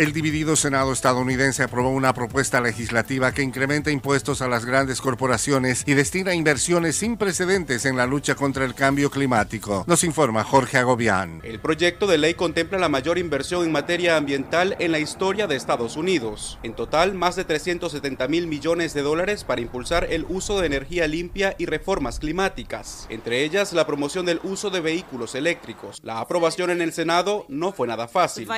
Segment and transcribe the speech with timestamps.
[0.00, 5.84] El dividido Senado estadounidense aprobó una propuesta legislativa que incrementa impuestos a las grandes corporaciones
[5.86, 9.84] y destina inversiones sin precedentes en la lucha contra el cambio climático.
[9.86, 11.42] Nos informa Jorge Agobián.
[11.44, 15.56] El proyecto de ley contempla la mayor inversión en materia ambiental en la historia de
[15.56, 16.58] Estados Unidos.
[16.62, 21.08] En total, más de 370 mil millones de dólares para impulsar el uso de energía
[21.08, 26.00] limpia y reformas climáticas, entre ellas la promoción del uso de vehículos eléctricos.
[26.02, 28.48] La aprobación en el Senado no fue nada fácil.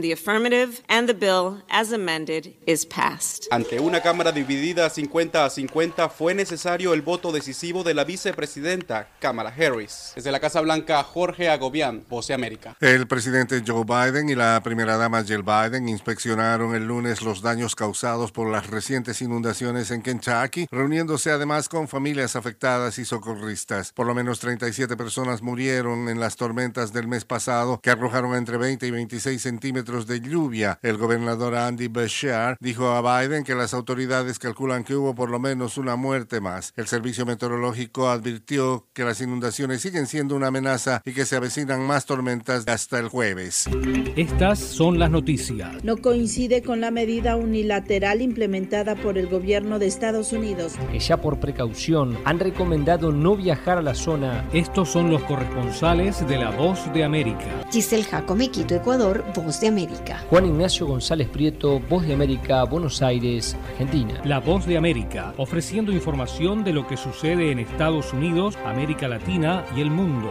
[0.09, 3.47] affirmative and the bill as amended is passed.
[3.51, 9.09] Ante una Cámara dividida 50 a 50 fue necesario el voto decisivo de la vicepresidenta
[9.19, 10.13] Kamala Harris.
[10.15, 12.75] Desde la Casa Blanca, Jorge Agobián, Voz de América.
[12.79, 17.75] El presidente Joe Biden y la primera dama Jill Biden inspeccionaron el lunes los daños
[17.75, 23.91] causados por las recientes inundaciones en Kentucky, reuniéndose además con familias afectadas y socorristas.
[23.93, 28.57] Por lo menos 37 personas murieron en las tormentas del mes pasado que arrojaron entre
[28.57, 30.79] 20 y 26 centímetros de lluvia.
[30.81, 35.39] El gobernador Andy Beshear dijo a Biden que las autoridades calculan que hubo por lo
[35.39, 36.73] menos una muerte más.
[36.77, 41.81] El servicio meteorológico advirtió que las inundaciones siguen siendo una amenaza y que se avecinan
[41.81, 43.69] más tormentas hasta el jueves.
[44.15, 45.83] Estas son las noticias.
[45.83, 50.75] No coincide con la medida unilateral implementada por el gobierno de Estados Unidos.
[50.97, 54.47] Ya por precaución han recomendado no viajar a la zona.
[54.53, 57.65] Estos son los corresponsales de La Voz de América.
[57.71, 60.21] Giselle Jacome, Quito, Ecuador, Voz de América.
[60.29, 64.21] Juan Ignacio González Prieto, Voz de América, Buenos Aires, Argentina.
[64.25, 69.63] La Voz de América, ofreciendo información de lo que sucede en Estados Unidos, América Latina
[69.75, 70.29] y el mundo.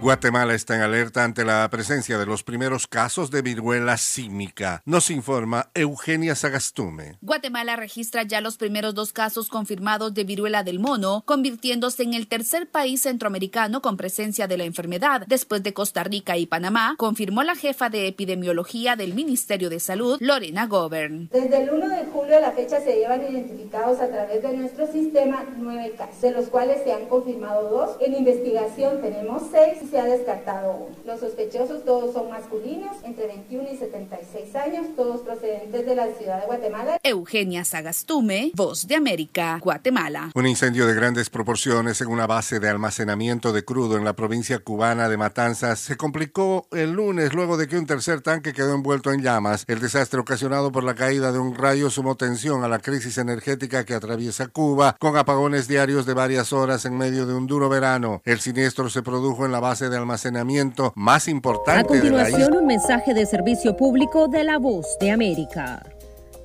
[0.00, 4.80] Guatemala está en alerta ante la presencia de los primeros casos de viruela símica.
[4.86, 7.18] Nos informa Eugenia Sagastume.
[7.20, 12.28] Guatemala registra ya los primeros dos casos confirmados de viruela del mono, convirtiéndose en el
[12.28, 17.42] tercer país centroamericano con presencia de la enfermedad, después de Costa Rica y Panamá, confirmó
[17.42, 21.28] la jefa de epidemiología del Ministerio de Salud, Lorena Govern.
[21.32, 24.86] Desde el 1 de julio a la fecha se llevan identificados a través de nuestro
[24.86, 27.96] sistema nueve casos, de los cuales se han confirmado dos.
[28.00, 30.96] En investigación tenemos seis se ha descartado uno.
[31.06, 36.40] Los sospechosos todos son masculinos, entre 21 y 76 años, todos procedentes de la ciudad
[36.40, 37.00] de Guatemala.
[37.02, 40.30] Eugenia Sagastume, Voz de América, Guatemala.
[40.34, 44.58] Un incendio de grandes proporciones en una base de almacenamiento de crudo en la provincia
[44.58, 49.12] cubana de Matanzas se complicó el lunes luego de que un tercer tanque quedó envuelto
[49.12, 49.64] en llamas.
[49.66, 53.84] El desastre ocasionado por la caída de un rayo sumó tensión a la crisis energética
[53.84, 58.22] que atraviesa Cuba, con apagones diarios de varias horas en medio de un duro verano.
[58.24, 61.80] El siniestro se produjo en la base de almacenamiento más importante.
[61.80, 65.82] A continuación, un mensaje de servicio público de la voz de América.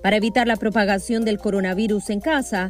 [0.02, 2.70] Para evitar la propagación del coronavirus en casa,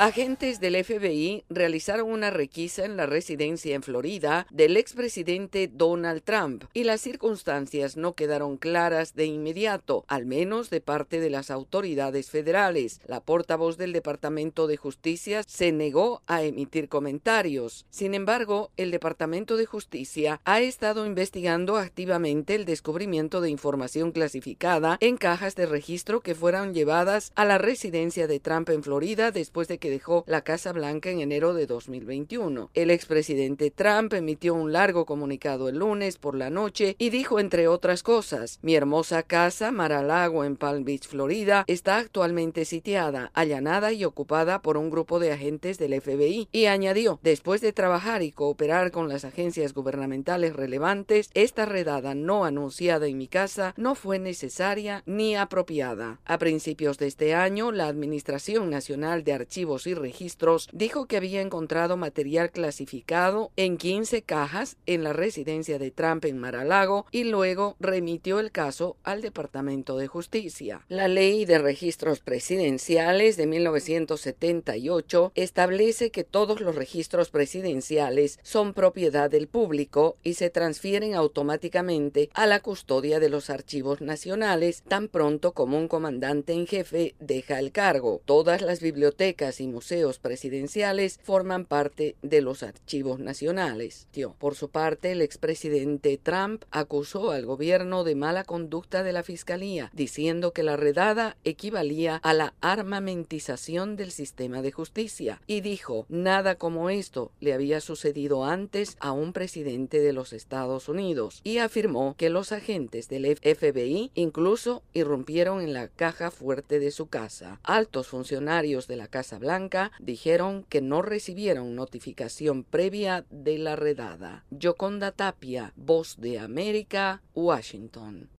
[0.00, 6.64] Agentes del FBI realizaron una requisa en la residencia en Florida del expresidente Donald Trump
[6.72, 12.28] y las circunstancias no quedaron claras de inmediato, al menos de parte de las autoridades
[12.28, 13.00] federales.
[13.06, 17.86] La portavoz del Departamento de Justicia se negó a emitir comentarios.
[17.90, 24.96] Sin embargo, el Departamento de Justicia ha estado investigando activamente el descubrimiento de información clasificada
[24.98, 29.68] en cajas de registro que fueron llevadas a la residencia de Trump en Florida después
[29.68, 32.70] de que dejó la Casa Blanca en enero de 2021.
[32.74, 37.68] El expresidente Trump emitió un largo comunicado el lunes por la noche y dijo entre
[37.68, 44.04] otras cosas, mi hermosa casa Mar-a-Lago en Palm Beach, Florida, está actualmente sitiada, allanada y
[44.04, 48.90] ocupada por un grupo de agentes del FBI y añadió, después de trabajar y cooperar
[48.90, 55.04] con las agencias gubernamentales relevantes, esta redada no anunciada en mi casa no fue necesaria
[55.06, 56.18] ni apropiada.
[56.24, 61.40] A principios de este año, la Administración Nacional de Archivos y Registros dijo que había
[61.40, 67.76] encontrado material clasificado en 15 cajas en la residencia de Trump en Mar-a-Lago y luego
[67.80, 70.82] remitió el caso al Departamento de Justicia.
[70.88, 79.30] La Ley de Registros Presidenciales de 1978 establece que todos los registros presidenciales son propiedad
[79.30, 85.52] del público y se transfieren automáticamente a la custodia de los archivos nacionales tan pronto
[85.52, 88.20] como un comandante en jefe deja el cargo.
[88.24, 94.06] Todas las bibliotecas y museos presidenciales forman parte de los archivos nacionales.
[94.38, 99.90] Por su parte, el expresidente Trump acusó al gobierno de mala conducta de la fiscalía,
[99.92, 106.56] diciendo que la redada equivalía a la armamentización del sistema de justicia y dijo nada
[106.56, 112.14] como esto le había sucedido antes a un presidente de los Estados Unidos y afirmó
[112.16, 117.60] que los agentes del FBI incluso irrumpieron en la caja fuerte de su casa.
[117.62, 119.53] Altos funcionarios de la Casa Blanca
[120.00, 124.44] dijeron que no recibieron notificación previa de la redada.
[124.50, 128.30] Yoconda Tapia, Voz de América, Washington.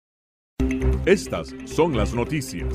[1.06, 2.73] Estas son las noticias.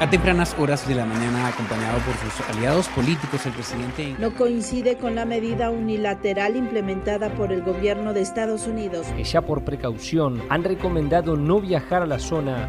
[0.00, 4.96] A tempranas horas de la mañana, acompañado por sus aliados políticos, el presidente No coincide
[4.96, 9.06] con la medida unilateral implementada por el gobierno de Estados Unidos.
[9.16, 12.68] que ya por precaución han recomendado no viajar a la zona.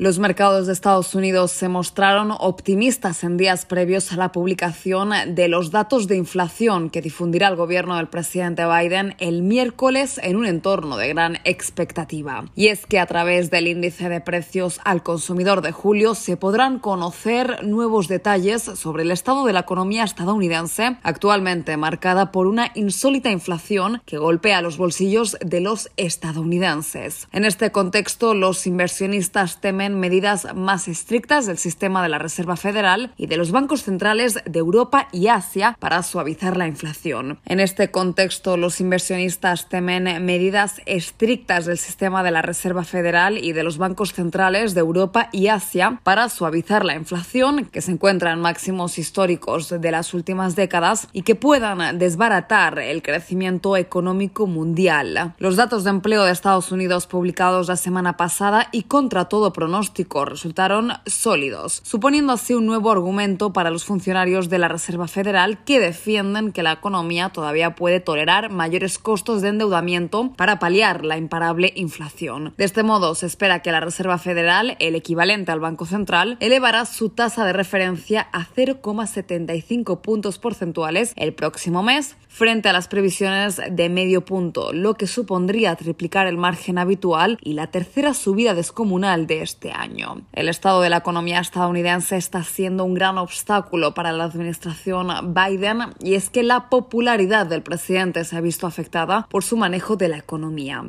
[0.00, 5.48] Los mercados de Estados Unidos se mostraron optimistas en días previos a la publicación de
[5.48, 10.46] los datos de inflación que difundirá el gobierno del presidente Biden el miércoles en un
[10.46, 12.44] entorno de gran expectativa.
[12.54, 16.78] Y es que a través del índice de precios al consumidor de julio se podrán
[16.78, 23.32] conocer nuevos detalles sobre el estado de la economía estadounidense, actualmente marcada por una insólita
[23.32, 27.26] inflación que golpea los bolsillos de los estadounidenses.
[27.32, 33.12] En este contexto, los inversionistas temen medidas más estrictas del sistema de la Reserva Federal
[33.16, 37.38] y de los bancos centrales de Europa y Asia para suavizar la inflación.
[37.44, 43.52] En este contexto, los inversionistas temen medidas estrictas del sistema de la Reserva Federal y
[43.52, 48.32] de los bancos centrales de Europa y Asia para suavizar la inflación, que se encuentra
[48.32, 55.34] en máximos históricos de las últimas décadas y que puedan desbaratar el crecimiento económico mundial.
[55.38, 59.77] Los datos de empleo de Estados Unidos publicados la semana pasada y contra todo pronóstico
[60.24, 65.80] resultaron sólidos, suponiendo así un nuevo argumento para los funcionarios de la Reserva Federal que
[65.80, 71.72] defienden que la economía todavía puede tolerar mayores costos de endeudamiento para paliar la imparable
[71.76, 72.54] inflación.
[72.56, 76.84] De este modo, se espera que la Reserva Federal, el equivalente al Banco Central, elevará
[76.84, 83.60] su tasa de referencia a 0,75 puntos porcentuales el próximo mes, frente a las previsiones
[83.70, 89.26] de medio punto, lo que supondría triplicar el margen habitual y la tercera subida descomunal
[89.26, 90.22] de este año.
[90.32, 95.78] El estado de la economía estadounidense está siendo un gran obstáculo para la administración Biden
[96.00, 100.08] y es que la popularidad del presidente se ha visto afectada por su manejo de
[100.08, 100.84] la economía.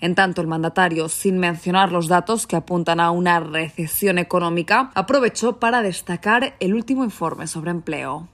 [0.00, 5.58] En tanto, el mandatario, sin mencionar los datos que apuntan a una recesión económica, aprovechó
[5.58, 8.28] para destacar el último informe sobre empleo.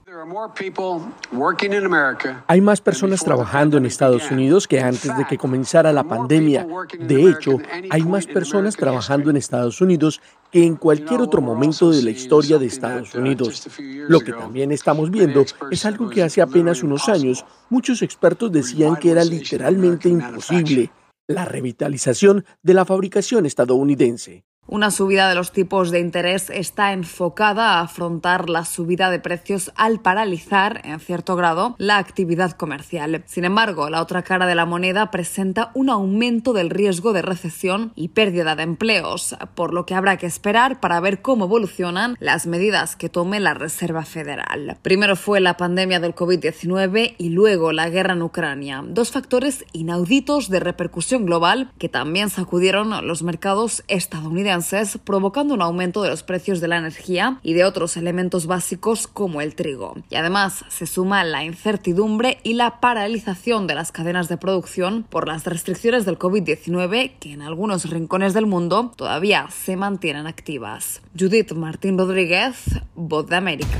[2.47, 6.65] Hay más personas trabajando en Estados Unidos que antes de que comenzara la pandemia.
[6.99, 7.59] De hecho,
[7.91, 10.19] hay más personas trabajando en Estados Unidos
[10.51, 13.67] que en cualquier otro momento de la historia de Estados Unidos.
[14.07, 18.95] Lo que también estamos viendo es algo que hace apenas unos años muchos expertos decían
[18.95, 20.91] que era literalmente imposible,
[21.27, 24.43] la revitalización de la fabricación estadounidense.
[24.71, 29.71] Una subida de los tipos de interés está enfocada a afrontar la subida de precios
[29.75, 33.23] al paralizar, en cierto grado, la actividad comercial.
[33.25, 37.93] Sin embargo, la otra cara de la moneda presenta un aumento del riesgo de recesión
[37.95, 42.45] y pérdida de empleos, por lo que habrá que esperar para ver cómo evolucionan las
[42.45, 44.77] medidas que tome la Reserva Federal.
[44.83, 50.47] Primero fue la pandemia del COVID-19 y luego la guerra en Ucrania, dos factores inauditos
[50.47, 54.58] de repercusión global que también sacudieron los mercados estadounidenses
[55.03, 59.41] provocando un aumento de los precios de la energía y de otros elementos básicos como
[59.41, 59.95] el trigo.
[60.09, 65.27] Y además se suma la incertidumbre y la paralización de las cadenas de producción por
[65.27, 71.01] las restricciones del COVID-19 que en algunos rincones del mundo todavía se mantienen activas.
[71.17, 73.79] Judith Martín Rodríguez, Voz de América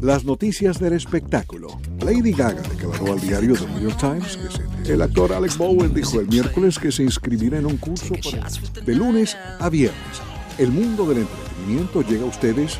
[0.00, 1.68] Las noticias del espectáculo.
[2.00, 5.92] Lady Gaga declaró al diario The New York Times que se, el actor Alex Bowen
[5.92, 8.48] dijo el miércoles que se inscribirá en un curso para,
[8.84, 10.22] de lunes a viernes.
[10.56, 12.78] El mundo del entretenimiento llega a ustedes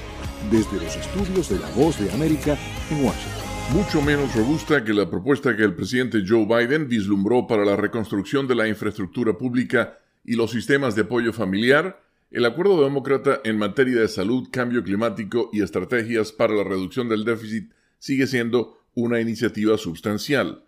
[0.50, 2.57] desde los estudios de La Voz de América
[2.90, 3.43] en Washington.
[3.75, 8.49] Mucho menos robusta que la propuesta que el presidente Joe Biden vislumbró para la reconstrucción
[8.49, 12.00] de la infraestructura pública y los sistemas de apoyo familiar,
[12.31, 17.25] el acuerdo demócrata en materia de salud, cambio climático y estrategias para la reducción del
[17.25, 20.65] déficit sigue siendo una iniciativa sustancial.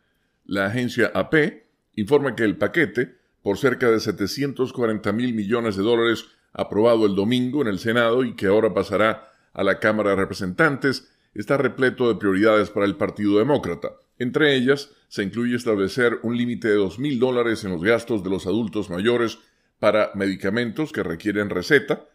[0.47, 1.65] La agencia AP
[1.97, 7.61] informa que el paquete, por cerca de 740 mil millones de dólares aprobado el domingo
[7.61, 12.19] en el Senado y que ahora pasará a la Cámara de Representantes, está repleto de
[12.19, 13.91] prioridades para el Partido Demócrata.
[14.19, 18.31] Entre ellas, se incluye establecer un límite de dos mil dólares en los gastos de
[18.31, 19.39] los adultos mayores
[19.81, 22.07] para medicamentos que requieren receta,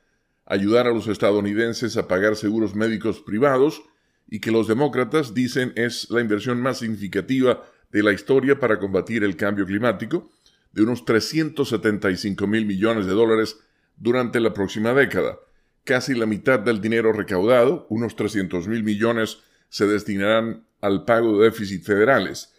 [0.46, 3.82] ayudar a los estadounidenses a pagar seguros médicos privados
[4.30, 9.24] y que los demócratas dicen es la inversión más significativa de la historia para combatir
[9.24, 10.30] el cambio climático,
[10.72, 13.58] de unos 375 mil millones de dólares
[13.98, 15.38] durante la próxima década.
[15.84, 21.46] Casi la mitad del dinero recaudado, unos 300 mil millones, se destinarán al pago de
[21.46, 22.54] déficit federales.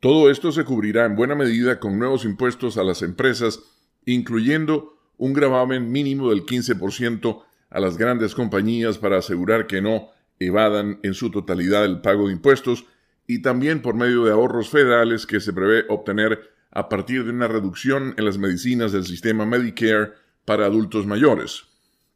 [0.00, 3.60] Todo esto se cubrirá en buena medida con nuevos impuestos a las empresas
[4.06, 11.00] incluyendo un gravamen mínimo del 15% a las grandes compañías para asegurar que no evadan
[11.02, 12.84] en su totalidad el pago de impuestos
[13.26, 17.48] y también por medio de ahorros federales que se prevé obtener a partir de una
[17.48, 20.12] reducción en las medicinas del sistema Medicare
[20.44, 21.64] para adultos mayores.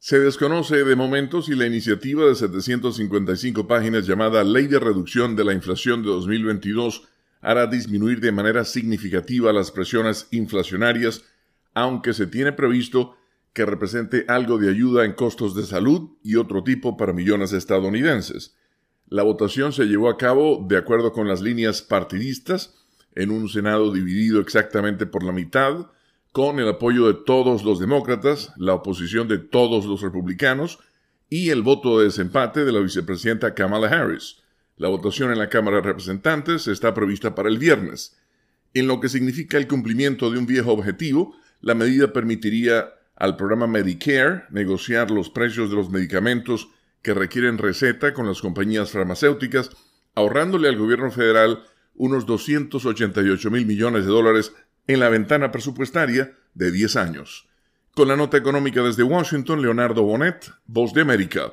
[0.01, 5.45] Se desconoce de momento si la iniciativa de 755 páginas llamada Ley de Reducción de
[5.45, 7.09] la Inflación de 2022
[7.41, 11.25] hará disminuir de manera significativa las presiones inflacionarias
[11.79, 13.15] aunque se tiene previsto
[13.53, 17.59] que represente algo de ayuda en costos de salud y otro tipo para millones de
[17.59, 18.57] estadounidenses.
[19.07, 22.75] La votación se llevó a cabo de acuerdo con las líneas partidistas,
[23.15, 25.87] en un Senado dividido exactamente por la mitad,
[26.33, 30.81] con el apoyo de todos los demócratas, la oposición de todos los republicanos
[31.31, 34.39] y el voto de desempate de la vicepresidenta Kamala Harris.
[34.77, 38.17] La votación en la Cámara de Representantes está prevista para el viernes.
[38.75, 43.67] En lo que significa el cumplimiento de un viejo objetivo, la medida permitiría al programa
[43.67, 46.69] Medicare negociar los precios de los medicamentos
[47.03, 49.71] que requieren receta con las compañías farmacéuticas,
[50.15, 51.63] ahorrándole al gobierno federal
[51.95, 54.53] unos 288 mil millones de dólares
[54.87, 57.49] en la ventana presupuestaria de 10 años.
[57.95, 61.53] Con la nota económica desde Washington, Leonardo Bonet, Voz de América.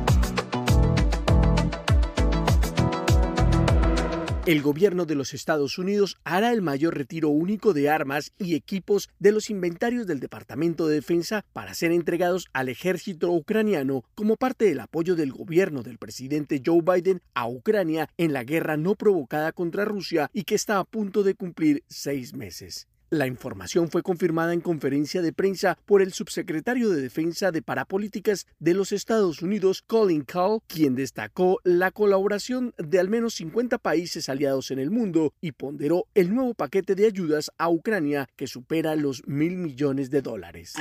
[4.51, 9.09] El gobierno de los Estados Unidos hará el mayor retiro único de armas y equipos
[9.17, 14.65] de los inventarios del Departamento de Defensa para ser entregados al ejército ucraniano como parte
[14.65, 19.53] del apoyo del gobierno del presidente Joe Biden a Ucrania en la guerra no provocada
[19.53, 22.89] contra Rusia y que está a punto de cumplir seis meses.
[23.13, 28.47] La información fue confirmada en conferencia de prensa por el subsecretario de Defensa de Parapolíticas
[28.59, 34.29] de los Estados Unidos, Colin Call, quien destacó la colaboración de al menos 50 países
[34.29, 38.95] aliados en el mundo y ponderó el nuevo paquete de ayudas a Ucrania que supera
[38.95, 40.75] los mil millones de dólares.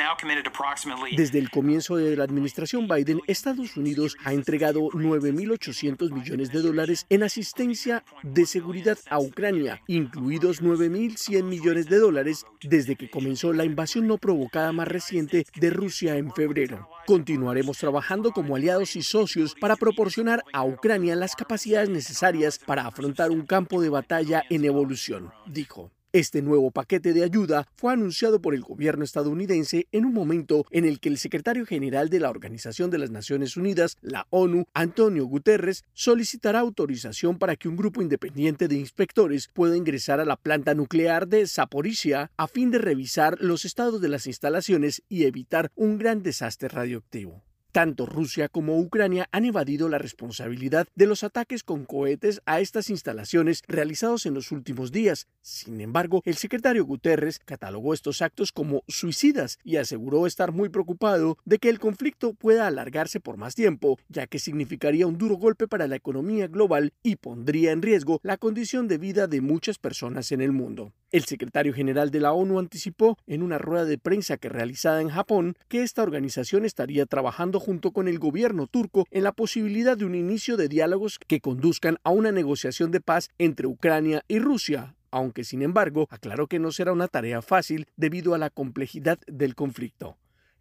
[1.16, 7.06] Desde el comienzo de la administración Biden, Estados Unidos ha entregado 9.800 millones de dólares
[7.08, 12.19] en asistencia de seguridad a Ucrania, incluidos 9.100 millones de dólares
[12.62, 16.88] desde que comenzó la invasión no provocada más reciente de Rusia en febrero.
[17.06, 23.30] Continuaremos trabajando como aliados y socios para proporcionar a Ucrania las capacidades necesarias para afrontar
[23.30, 25.90] un campo de batalla en evolución, dijo.
[26.12, 30.84] Este nuevo paquete de ayuda fue anunciado por el gobierno estadounidense en un momento en
[30.84, 35.24] el que el secretario general de la Organización de las Naciones Unidas, la ONU, Antonio
[35.26, 40.74] Guterres, solicitará autorización para que un grupo independiente de inspectores pueda ingresar a la planta
[40.74, 45.96] nuclear de Zaporizhia a fin de revisar los estados de las instalaciones y evitar un
[45.96, 47.40] gran desastre radioactivo.
[47.72, 52.90] Tanto Rusia como Ucrania han evadido la responsabilidad de los ataques con cohetes a estas
[52.90, 55.28] instalaciones realizados en los últimos días.
[55.40, 61.38] Sin embargo, el secretario Guterres catalogó estos actos como suicidas y aseguró estar muy preocupado
[61.44, 65.68] de que el conflicto pueda alargarse por más tiempo, ya que significaría un duro golpe
[65.68, 70.32] para la economía global y pondría en riesgo la condición de vida de muchas personas
[70.32, 70.92] en el mundo.
[71.12, 75.08] El secretario general de la ONU anticipó en una rueda de prensa que realizada en
[75.08, 80.04] Japón que esta organización estaría trabajando junto con el gobierno turco en la posibilidad de
[80.04, 84.94] un inicio de diálogos que conduzcan a una negociación de paz entre Ucrania y Rusia,
[85.10, 89.56] aunque sin embargo aclaró que no será una tarea fácil debido a la complejidad del
[89.56, 90.16] conflicto.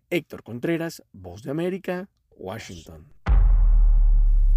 [0.09, 3.05] Héctor Contreras, Voz de América, Washington.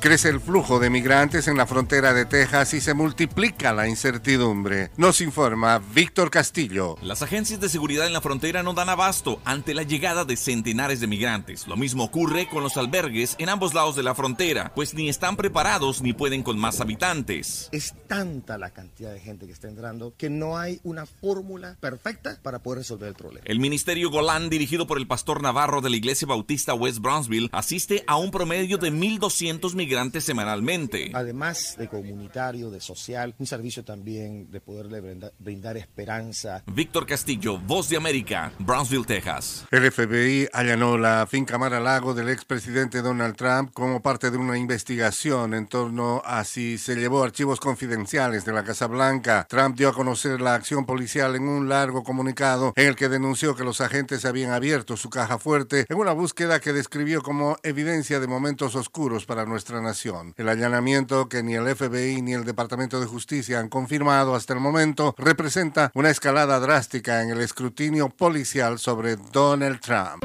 [0.00, 4.90] Crece el flujo de migrantes en la frontera de Texas y se multiplica la incertidumbre.
[4.96, 6.96] Nos informa Víctor Castillo.
[7.02, 11.00] Las agencias de seguridad en la frontera no dan abasto ante la llegada de centenares
[11.00, 11.68] de migrantes.
[11.68, 15.36] Lo mismo ocurre con los albergues en ambos lados de la frontera, pues ni están
[15.36, 17.68] preparados ni pueden con más habitantes.
[17.70, 22.38] Es tanta la cantidad de gente que está entrando que no hay una fórmula perfecta
[22.42, 23.44] para poder resolver el problema.
[23.44, 28.02] El Ministerio Golán, dirigido por el pastor Navarro de la Iglesia Bautista West Brownsville, asiste
[28.06, 29.89] a un promedio de 1.200 migrantes
[30.20, 31.10] semanalmente.
[31.14, 36.62] Además de comunitario, de social, un servicio también de poderle brindar, brindar esperanza.
[36.66, 39.66] Víctor Castillo, Voz de América, Brownsville, Texas.
[39.70, 44.36] El FBI allanó la finca Mar a Lago del expresidente Donald Trump como parte de
[44.36, 49.46] una investigación en torno a si se llevó archivos confidenciales de la Casa Blanca.
[49.48, 53.56] Trump dio a conocer la acción policial en un largo comunicado en el que denunció
[53.56, 58.20] que los agentes habían abierto su caja fuerte en una búsqueda que describió como evidencia
[58.20, 60.34] de momentos oscuros para nuestra nación.
[60.36, 64.60] El allanamiento que ni el FBI ni el Departamento de Justicia han confirmado hasta el
[64.60, 70.24] momento representa una escalada drástica en el escrutinio policial sobre Donald Trump.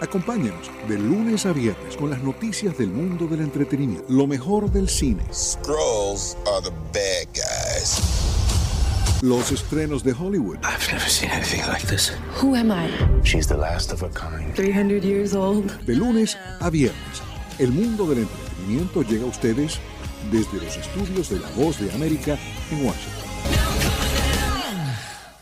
[0.00, 4.88] Acompáñenos de lunes a viernes con las noticias del mundo del entretenimiento, lo mejor del
[4.88, 5.22] cine.
[5.32, 8.00] Scrolls are the bad guys.
[9.22, 10.58] Los estrenos de Hollywood.
[10.58, 12.12] I've never seen anything like this.
[12.42, 12.90] Who am I?
[13.24, 14.54] She's the last of her kind.
[14.54, 15.72] 300 years old.
[15.86, 17.22] De lunes a viernes,
[17.58, 19.78] el mundo del entretenimiento llega a ustedes
[20.30, 22.38] desde los estudios de La Voz de América
[22.70, 24.15] en Washington.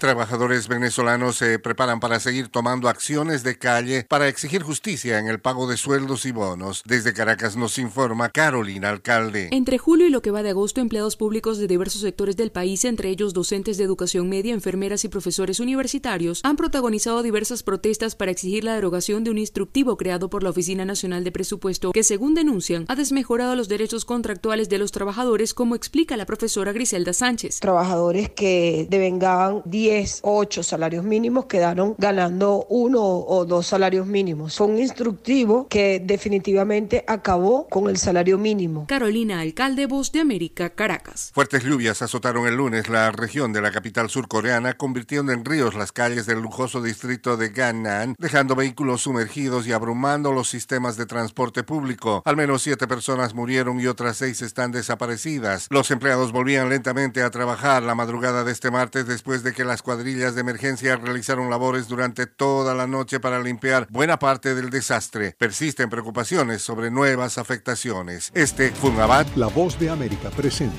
[0.04, 5.40] Trabajadores venezolanos se preparan para seguir tomando acciones de calle para exigir justicia en el
[5.40, 6.82] pago de sueldos y bonos.
[6.84, 9.48] Desde Caracas nos informa Carolina Alcalde.
[9.50, 12.84] Entre julio y lo que va de agosto, empleados públicos de diversos sectores del país,
[12.84, 18.30] entre ellos docentes de educación media, enfermeras y profesores universitarios, han protagonizado diversas protestas para
[18.30, 22.34] exigir la derogación de un instructivo creado por la Oficina Nacional de Presupuesto que, según
[22.34, 27.60] denuncian, ha desmejorado los derechos contractuales de los trabajadores, como explica la profesora Griselda Sánchez.
[27.60, 34.56] Trabajadores que devengaban 10 o 8 salarios mínimos quedaron ganando uno o dos salarios mínimos.
[34.56, 38.86] Fue un instructivo que definitivamente acabó con el salario mínimo.
[38.86, 41.30] Carolina Alcalde, Voz de América, Caracas.
[41.34, 45.92] Fuertes lluvias azotaron el lunes la región de la capital surcoreana, convirtiendo en ríos las
[45.92, 51.62] calles del lujoso distrito de Gangnam, dejando vehículos sumergidos y abrumando los sistemas de transporte
[51.62, 52.22] público.
[52.24, 55.68] Al menos siete personas murieron y otras seis están desaparecidas.
[55.70, 59.82] Los empleados volvían lentamente a trabajar la madrugada de este martes después de que las
[59.82, 65.34] cuadrillas de emergencia realizaron labores durante toda la noche para limpiar buena parte del desastre.
[65.36, 68.30] Persisten preocupaciones sobre nuevas afectaciones.
[68.34, 69.26] Este fue un abad.
[69.34, 70.78] La Voz de América presenta.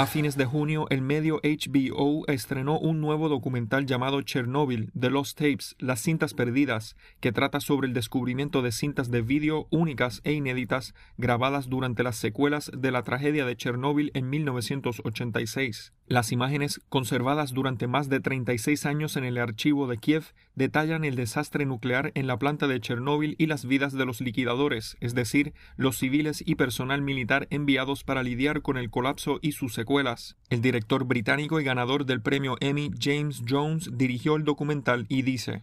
[0.00, 5.36] A fines de junio, el medio HBO estrenó un nuevo documental llamado Chernobyl, The Lost
[5.36, 10.32] Tapes, Las cintas perdidas, que trata sobre el descubrimiento de cintas de vídeo únicas e
[10.32, 15.92] inéditas grabadas durante las secuelas de la tragedia de Chernobyl en 1986.
[16.10, 20.24] Las imágenes, conservadas durante más de 36 años en el archivo de Kiev,
[20.56, 24.96] detallan el desastre nuclear en la planta de Chernóbil y las vidas de los liquidadores,
[24.98, 29.72] es decir, los civiles y personal militar enviados para lidiar con el colapso y sus
[29.72, 30.36] secuelas.
[30.48, 35.62] El director británico y ganador del premio Emmy, James Jones, dirigió el documental y dice: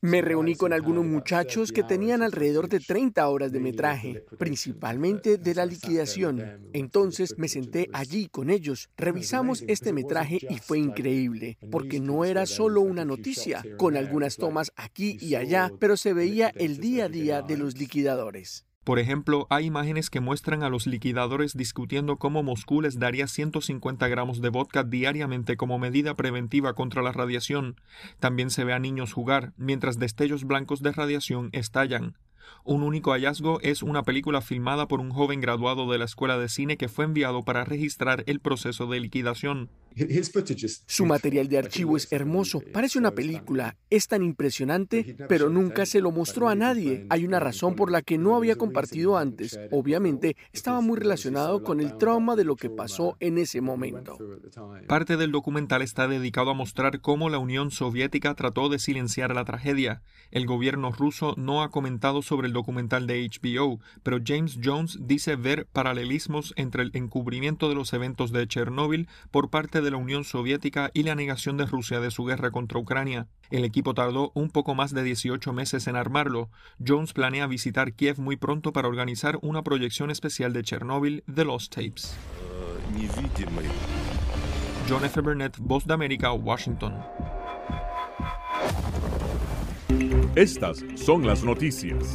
[0.00, 5.54] me reuní con algunos muchachos que tenían alrededor de 30 horas de metraje, principalmente de
[5.54, 6.68] la liquidación.
[6.72, 12.46] Entonces me senté allí con ellos, revisamos este metraje y fue increíble, porque no era
[12.46, 17.08] solo una noticia, con algunas tomas aquí y allá, pero se veía el día a
[17.08, 18.67] día de los liquidadores.
[18.88, 24.08] Por ejemplo, hay imágenes que muestran a los liquidadores discutiendo cómo Moscú les daría 150
[24.08, 27.76] gramos de vodka diariamente como medida preventiva contra la radiación.
[28.18, 32.16] También se ve a niños jugar, mientras destellos blancos de radiación estallan.
[32.64, 36.48] Un único hallazgo es una película filmada por un joven graduado de la escuela de
[36.48, 39.68] cine que fue enviado para registrar el proceso de liquidación.
[40.86, 46.00] Su material de archivo es hermoso, parece una película, es tan impresionante, pero nunca se
[46.00, 47.06] lo mostró a nadie.
[47.10, 49.58] Hay una razón por la que no había compartido antes.
[49.70, 54.18] Obviamente, estaba muy relacionado con el trauma de lo que pasó en ese momento.
[54.86, 59.44] Parte del documental está dedicado a mostrar cómo la Unión Soviética trató de silenciar la
[59.44, 60.02] tragedia.
[60.30, 65.36] El gobierno ruso no ha comentado sobre el documental de HBO, pero James Jones dice
[65.36, 70.24] ver paralelismos entre el encubrimiento de los eventos de Chernóbil por parte de la Unión
[70.24, 73.26] Soviética y la negación de Rusia de su guerra contra Ucrania.
[73.50, 76.50] El equipo tardó un poco más de 18 meses en armarlo.
[76.84, 81.74] Jones planea visitar Kiev muy pronto para organizar una proyección especial de Chernóbil The Lost
[81.74, 82.16] Tapes.
[84.88, 85.20] John F.
[85.20, 86.94] Burnett, Voz de América, Washington.
[90.34, 92.14] Estas son las noticias.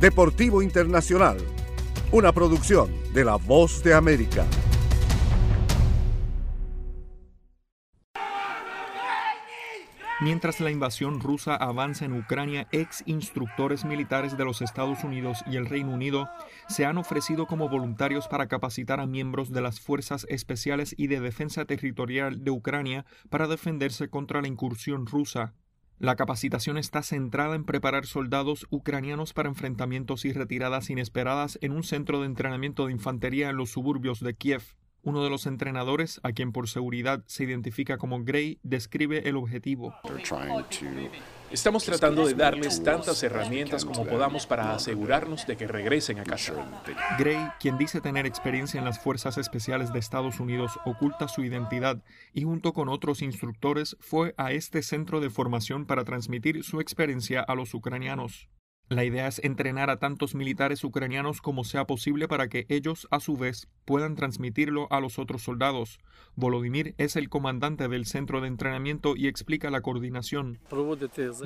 [0.00, 1.36] Deportivo Internacional,
[2.10, 4.46] una producción de La Voz de América.
[10.22, 15.56] Mientras la invasión rusa avanza en Ucrania, ex instructores militares de los Estados Unidos y
[15.56, 16.30] el Reino Unido
[16.66, 21.20] se han ofrecido como voluntarios para capacitar a miembros de las Fuerzas Especiales y de
[21.20, 25.52] Defensa Territorial de Ucrania para defenderse contra la incursión rusa.
[26.00, 31.82] La capacitación está centrada en preparar soldados ucranianos para enfrentamientos y retiradas inesperadas en un
[31.82, 34.62] centro de entrenamiento de infantería en los suburbios de Kiev.
[35.02, 39.94] Uno de los entrenadores, a quien por seguridad se identifica como Gray, describe el objetivo.
[41.50, 46.54] Estamos tratando de darles tantas herramientas como podamos para asegurarnos de que regresen a casa.
[47.18, 52.02] Gray, quien dice tener experiencia en las Fuerzas Especiales de Estados Unidos, oculta su identidad
[52.32, 57.40] y junto con otros instructores fue a este centro de formación para transmitir su experiencia
[57.40, 58.48] a los ucranianos.
[58.92, 63.20] La idea es entrenar a tantos militares ucranianos como sea posible para que ellos, a
[63.20, 66.00] su vez, puedan transmitirlo a los otros soldados.
[66.34, 70.58] Volodymyr es el comandante del centro de entrenamiento y explica la coordinación.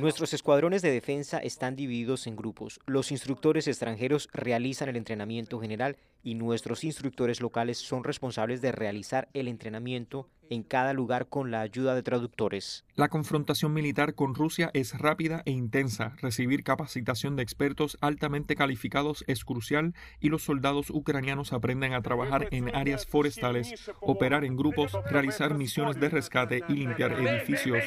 [0.00, 2.80] Nuestros escuadrones de defensa están divididos en grupos.
[2.86, 9.28] Los instructores extranjeros realizan el entrenamiento general y nuestros instructores locales son responsables de realizar
[9.34, 12.84] el entrenamiento en cada lugar con la ayuda de traductores.
[12.94, 16.16] La confrontación militar con Rusia es rápida e intensa.
[16.20, 22.48] Recibir capacitación de expertos altamente calificados es crucial y los soldados ucranianos aprenden a trabajar
[22.50, 27.84] en áreas forestales, operar en grupos, realizar misiones de rescate y limpiar edificios.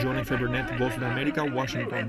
[0.00, 2.08] Johnny Burnett, Voz de América, Washington.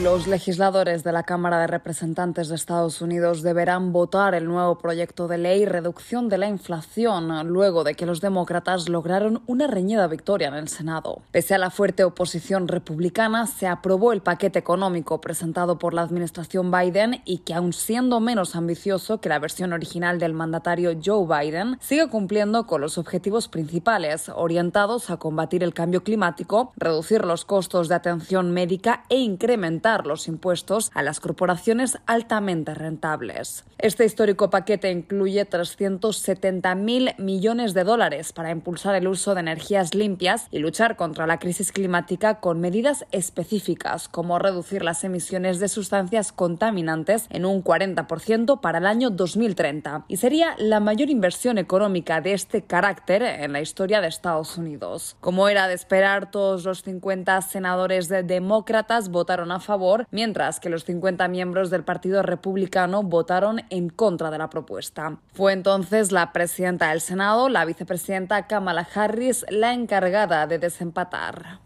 [0.00, 5.28] Los legisladores de la Cámara de Representantes de Estados Unidos deberán votar el nuevo proyecto
[5.28, 10.48] de ley reducción de la inflación luego de que los demócratas lograron una reñida victoria
[10.48, 11.20] en el Senado.
[11.30, 16.70] Pese a la fuerte oposición republicana, se aprobó el paquete económico presentado por la administración
[16.70, 21.76] Biden y que, aun siendo menos ambicioso que la versión original del mandatario Joe Biden,
[21.80, 27.88] sigue cumpliendo con los objetivos principales orientados a combatir el cambio climático, reducir los costos
[27.88, 33.64] de atención médica e incrementar los impuestos a las corporaciones altamente rentables.
[33.78, 39.94] Este histórico paquete incluye 370 mil millones de dólares para impulsar el uso de energías
[39.94, 45.68] limpias y luchar contra la crisis climática con medidas específicas como reducir las emisiones de
[45.68, 52.20] sustancias contaminantes en un 40% para el año 2030 y sería la mayor inversión económica
[52.20, 55.16] de este carácter en la historia de Estados Unidos.
[55.20, 59.71] Como era de esperar, todos los 50 senadores de demócratas votaron a favor,
[60.10, 65.18] mientras que los 50 miembros del Partido Republicano votaron en contra de la propuesta.
[65.34, 71.60] Fue entonces la presidenta del Senado, la vicepresidenta Kamala Harris, la encargada de desempatar.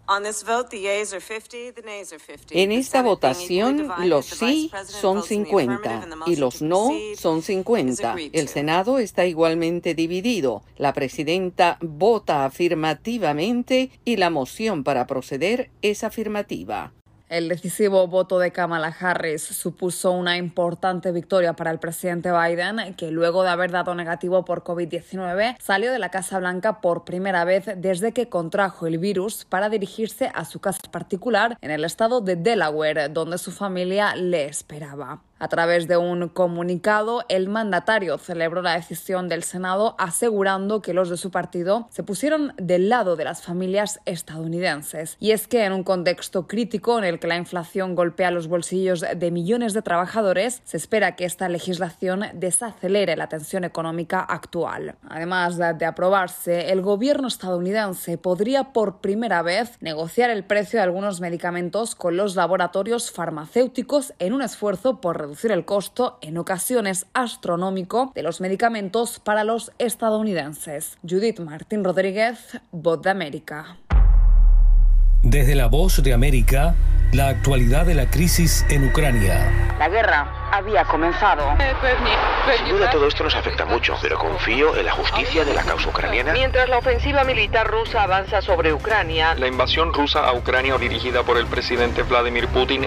[2.51, 8.17] En esta votación, los sí son 50 y los no son 50.
[8.33, 10.63] El Senado está igualmente dividido.
[10.77, 16.93] La presidenta vota afirmativamente y la moción para proceder es afirmativa.
[17.29, 23.11] El decisivo voto de Kamala Harris supuso una importante victoria para el presidente Biden, que
[23.11, 27.65] luego de haber dado negativo por COVID-19 salió de la Casa Blanca por primera vez
[27.79, 32.37] desde que contrajo el virus para dirigirse a su casa particular en el estado de
[32.37, 35.26] Delaware, donde su familia le esperaba.
[35.39, 41.11] A través de un comunicado, el mandatario celebró la decisión del Senado asegurando que los
[41.11, 45.19] de su partido se pusieron del lado de las familias estadounidenses.
[45.21, 49.05] Y es que en un contexto crítico en el que la inflación golpea los bolsillos
[49.15, 54.95] de millones de trabajadores, se espera que esta legislación desacelere la tensión económica actual.
[55.07, 61.21] Además de aprobarse, el gobierno estadounidense podría por primera vez negociar el precio de algunos
[61.21, 68.13] medicamentos con los laboratorios farmacéuticos en un esfuerzo por reducir el costo, en ocasiones astronómico,
[68.15, 70.99] de los medicamentos para los estadounidenses.
[71.03, 73.77] Judith Martín Rodríguez, Voz de América.
[75.25, 76.77] Desde la Voz de América,
[77.13, 79.75] la actualidad de la crisis en Ucrania.
[79.81, 81.43] La guerra había comenzado.
[82.57, 85.89] Sin duda todo esto nos afecta mucho, pero confío en la justicia de la causa
[85.89, 86.35] ucraniana.
[86.35, 91.37] Mientras la ofensiva militar rusa avanza sobre Ucrania, la invasión rusa a Ucrania dirigida por
[91.37, 92.87] el presidente Vladimir Putin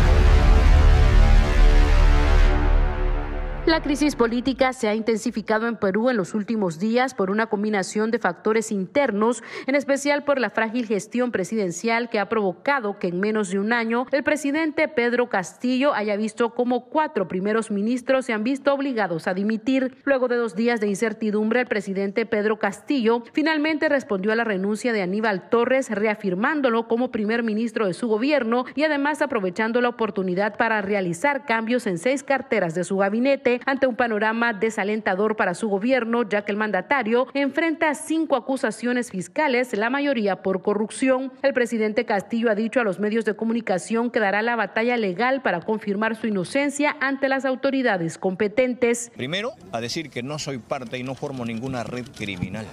[3.71, 8.11] La crisis política se ha intensificado en Perú en los últimos días por una combinación
[8.11, 13.21] de factores internos, en especial por la frágil gestión presidencial que ha provocado que en
[13.21, 18.33] menos de un año el presidente Pedro Castillo haya visto como cuatro primeros ministros se
[18.33, 19.95] han visto obligados a dimitir.
[20.03, 24.91] Luego de dos días de incertidumbre, el presidente Pedro Castillo finalmente respondió a la renuncia
[24.91, 30.57] de Aníbal Torres, reafirmándolo como primer ministro de su gobierno y además aprovechando la oportunidad
[30.57, 35.69] para realizar cambios en seis carteras de su gabinete ante un panorama desalentador para su
[35.69, 41.31] gobierno, ya que el mandatario enfrenta cinco acusaciones fiscales, la mayoría por corrupción.
[41.41, 45.41] El presidente Castillo ha dicho a los medios de comunicación que dará la batalla legal
[45.41, 49.11] para confirmar su inocencia ante las autoridades competentes.
[49.15, 52.65] Primero, a decir que no soy parte y no formo ninguna red criminal.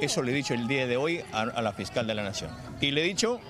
[0.00, 2.50] Eso le he dicho el día de hoy a, a la fiscal de la Nación.
[2.80, 3.40] Y le he dicho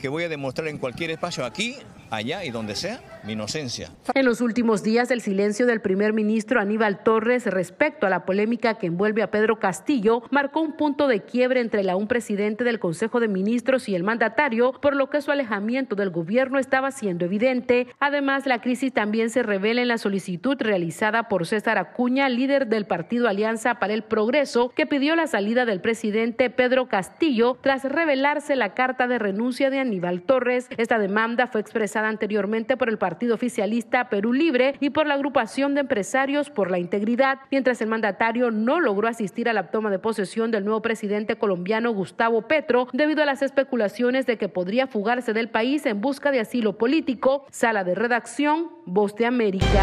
[0.00, 1.76] que voy a demostrar en cualquier espacio aquí
[2.10, 3.00] allá y donde sea
[3.30, 3.90] inocencia.
[4.14, 8.74] En los últimos días, el silencio del primer ministro Aníbal Torres respecto a la polémica
[8.74, 12.80] que envuelve a Pedro Castillo marcó un punto de quiebre entre la un presidente del
[12.80, 17.26] Consejo de Ministros y el mandatario, por lo que su alejamiento del gobierno estaba siendo
[17.26, 17.86] evidente.
[18.00, 22.86] Además, la crisis también se revela en la solicitud realizada por César Acuña, líder del
[22.86, 28.56] partido Alianza para el Progreso, que pidió la salida del presidente Pedro Castillo tras revelarse
[28.56, 30.68] la carta de renuncia de Aníbal Torres.
[30.76, 35.74] Esta demanda fue expresada anteriormente por el partido oficialista Perú Libre y por la agrupación
[35.74, 39.98] de empresarios por la integridad, mientras el mandatario no logró asistir a la toma de
[39.98, 45.32] posesión del nuevo presidente colombiano Gustavo Petro debido a las especulaciones de que podría fugarse
[45.32, 47.46] del país en busca de asilo político.
[47.50, 49.82] Sala de redacción, Voz de América.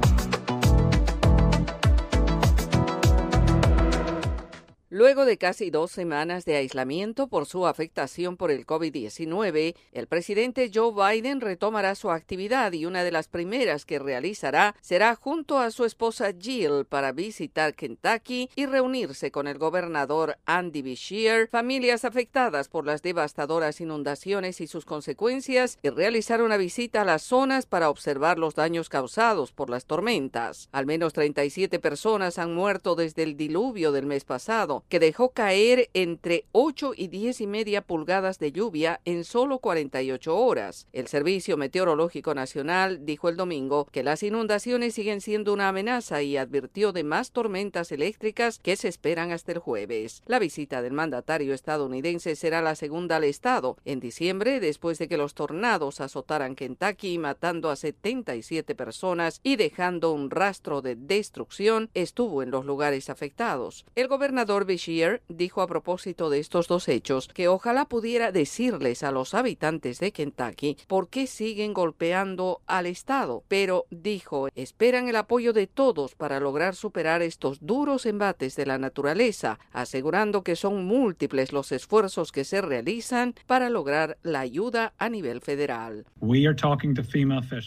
[4.93, 10.69] Luego de casi dos semanas de aislamiento por su afectación por el COVID-19, el presidente
[10.73, 15.71] Joe Biden retomará su actividad y una de las primeras que realizará será junto a
[15.71, 22.67] su esposa Jill para visitar Kentucky y reunirse con el gobernador Andy Beshear, familias afectadas
[22.67, 27.89] por las devastadoras inundaciones y sus consecuencias, y realizar una visita a las zonas para
[27.89, 30.67] observar los daños causados por las tormentas.
[30.73, 35.89] Al menos 37 personas han muerto desde el diluvio del mes pasado que dejó caer
[35.93, 40.87] entre 8 y 10 y media pulgadas de lluvia en solo 48 horas.
[40.93, 46.37] El Servicio Meteorológico Nacional dijo el domingo que las inundaciones siguen siendo una amenaza y
[46.37, 50.23] advirtió de más tormentas eléctricas que se esperan hasta el jueves.
[50.25, 55.17] La visita del mandatario estadounidense será la segunda al estado en diciembre después de que
[55.17, 62.43] los tornados azotaran Kentucky matando a 77 personas y dejando un rastro de destrucción estuvo
[62.43, 63.85] en los lugares afectados.
[63.95, 69.11] El gobernador Beshear dijo a propósito de estos dos hechos que ojalá pudiera decirles a
[69.11, 75.51] los habitantes de Kentucky por qué siguen golpeando al Estado, pero dijo esperan el apoyo
[75.51, 81.51] de todos para lograr superar estos duros embates de la naturaleza, asegurando que son múltiples
[81.51, 86.05] los esfuerzos que se realizan para lograr la ayuda a nivel federal.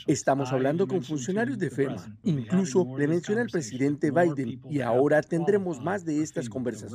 [0.07, 2.17] Estamos hablando con funcionarios de FEMA.
[2.23, 6.94] Incluso le menciona al presidente Biden y ahora tendremos más de estas conversaciones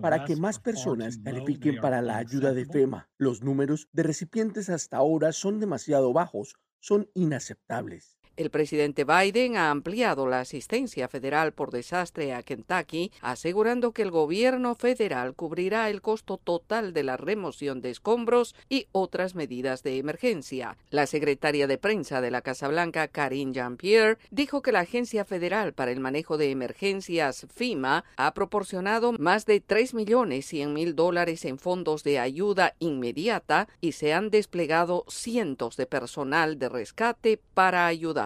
[0.00, 3.08] para que más personas califiquen para la ayuda de FEMA.
[3.18, 8.15] Los números de recipientes hasta ahora son demasiado bajos, son inaceptables.
[8.36, 14.10] El presidente Biden ha ampliado la asistencia federal por desastre a Kentucky, asegurando que el
[14.10, 19.96] gobierno federal cubrirá el costo total de la remoción de escombros y otras medidas de
[19.96, 20.76] emergencia.
[20.90, 25.72] La secretaria de prensa de la Casa Blanca, Karine Jean-Pierre, dijo que la Agencia Federal
[25.72, 31.46] para el Manejo de Emergencias, FIMA, ha proporcionado más de 3 millones 100 mil dólares
[31.46, 37.86] en fondos de ayuda inmediata y se han desplegado cientos de personal de rescate para
[37.86, 38.25] ayudar.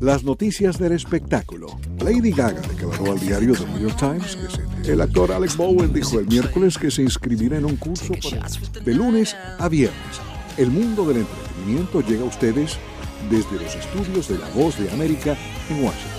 [0.00, 1.78] Las noticias del espectáculo.
[2.00, 4.62] Lady Gaga declaró al diario The New York Times que se-
[4.92, 8.48] el actor Alex Bowen dijo el miércoles que se inscribirá en un curso para-
[8.82, 10.20] de lunes a viernes.
[10.56, 12.78] El mundo del entretenimiento llega a ustedes
[13.30, 15.36] desde los estudios de La Voz de América
[15.68, 16.10] en Washington.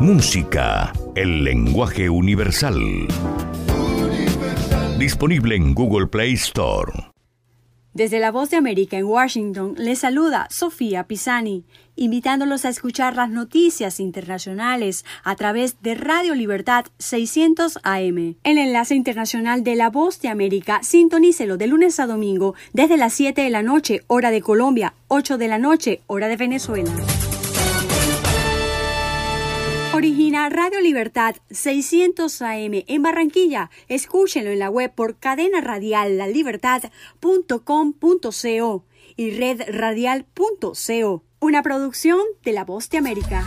[0.00, 3.06] Música, el lenguaje universal.
[4.98, 6.90] Disponible en Google Play Store.
[7.92, 13.28] Desde la Voz de América en Washington les saluda Sofía Pisani, invitándolos a escuchar las
[13.28, 18.36] noticias internacionales a través de Radio Libertad 600 AM.
[18.42, 23.12] El enlace internacional de la Voz de América, sintonícelo de lunes a domingo desde las
[23.12, 26.90] 7 de la noche, hora de Colombia, 8 de la noche, hora de Venezuela.
[30.00, 33.70] Origina Radio Libertad 600 AM en Barranquilla.
[33.86, 38.86] Escúchenlo en la web por cadena radial lalibertad.com.co
[39.16, 41.24] y redradial.co.
[41.40, 43.46] Una producción de La Voz de América.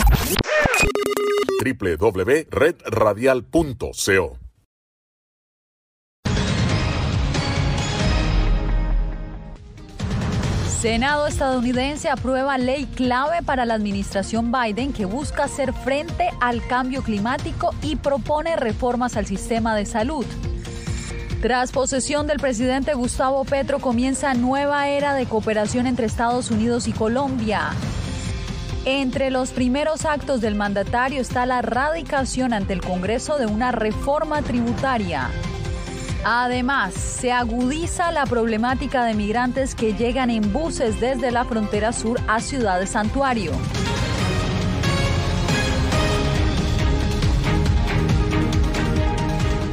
[1.64, 4.41] www.redradial.co
[10.82, 17.04] Senado estadounidense aprueba ley clave para la administración Biden que busca hacer frente al cambio
[17.04, 20.26] climático y propone reformas al sistema de salud.
[21.40, 26.92] Tras posesión del presidente Gustavo Petro comienza nueva era de cooperación entre Estados Unidos y
[26.92, 27.70] Colombia.
[28.84, 34.42] Entre los primeros actos del mandatario está la radicación ante el Congreso de una reforma
[34.42, 35.30] tributaria.
[36.24, 42.20] Además, se agudiza la problemática de migrantes que llegan en buses desde la frontera sur
[42.28, 43.52] a Ciudad de Santuario.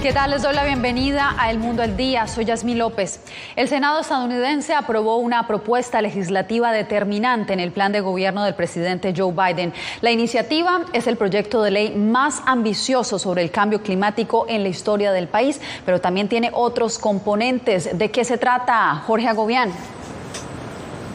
[0.02, 0.32] ¿Qué tal?
[0.32, 2.26] Les doy la bienvenida a El Mundo al Día.
[2.26, 3.20] Soy Yasmí López.
[3.58, 9.14] El Senado estadounidense aprobó una propuesta legislativa determinante en el plan de gobierno del presidente
[9.16, 9.74] Joe Biden.
[10.00, 14.70] La iniciativa es el proyecto de ley más ambicioso sobre el cambio climático en la
[14.70, 17.98] historia del país, pero también tiene otros componentes.
[17.98, 19.74] ¿De qué se trata, Jorge Agobián?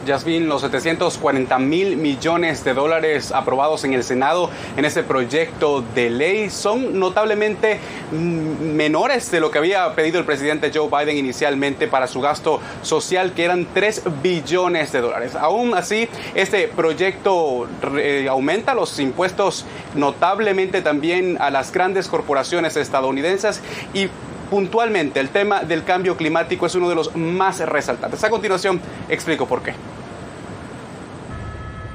[0.05, 6.09] Yasmin, los 740 mil millones de dólares aprobados en el Senado en ese proyecto de
[6.09, 7.79] ley son notablemente
[8.11, 13.33] menores de lo que había pedido el presidente Joe Biden inicialmente para su gasto social,
[13.33, 15.35] que eran 3 billones de dólares.
[15.35, 23.61] Aún así, este proyecto eh, aumenta los impuestos notablemente también a las grandes corporaciones estadounidenses
[23.93, 24.09] y
[24.45, 28.23] puntualmente el tema del cambio climático es uno de los más resaltantes.
[28.23, 28.79] A continuación
[29.09, 29.73] explico por qué.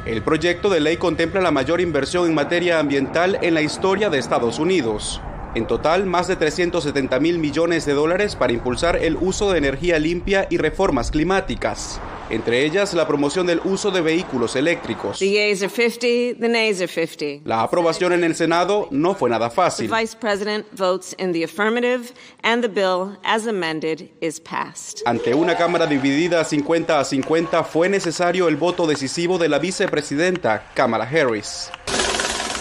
[0.06, 4.18] El proyecto de ley contempla la mayor inversión en materia ambiental en la historia de
[4.18, 5.20] Estados Unidos.
[5.54, 9.98] En total, más de 370 mil millones de dólares para impulsar el uso de energía
[9.98, 12.00] limpia y reformas climáticas,
[12.30, 15.18] entre ellas la promoción del uso de vehículos eléctricos.
[17.44, 19.90] La aprobación en el Senado no fue nada fácil.
[25.04, 30.70] Ante una Cámara dividida 50 a 50 fue necesario el voto decisivo de la vicepresidenta
[30.74, 31.70] Kamala Harris.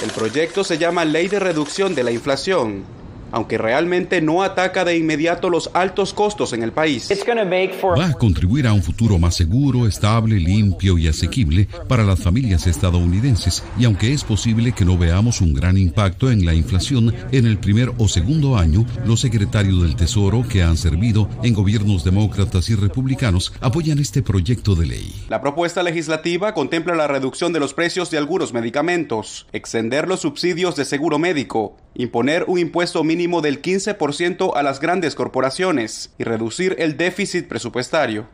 [0.04, 2.86] El proyecto se llama Ley de Reducción de la Inflación,
[3.32, 7.10] aunque realmente no ataca de inmediato los altos costos en el país.
[7.10, 12.68] Va a contribuir a un futuro más seguro, estable, limpio y asequible para las familias
[12.68, 17.46] estadounidenses y aunque es posible que no veamos un gran impacto en la inflación en
[17.46, 22.70] el primer o segundo año, los secretarios del Tesoro que han servido en gobiernos demócratas
[22.70, 25.26] y republicanos apoyan este proyecto de ley.
[25.30, 30.76] La propuesta legislativa contempla la reducción de los precios de algunos medicamentos, extender los subsidios
[30.76, 36.76] de seguro médico, imponer un impuesto mínimo del 15% a las grandes corporaciones y reducir
[36.80, 38.28] el déficit presupuestario.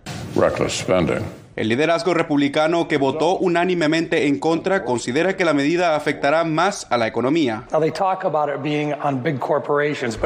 [1.56, 6.98] El liderazgo republicano que votó unánimemente en contra considera que la medida afectará más a
[6.98, 7.66] la economía.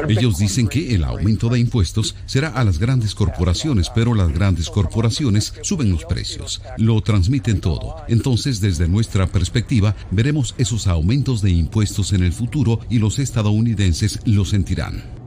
[0.08, 4.68] Ellos dicen que el aumento de impuestos será a las grandes corporaciones, pero las grandes
[4.70, 7.96] corporaciones suben los precios, lo transmiten todo.
[8.08, 14.18] Entonces, desde nuestra perspectiva, veremos esos aumentos de impuestos en el futuro y los estadounidenses
[14.24, 15.19] lo sentirán.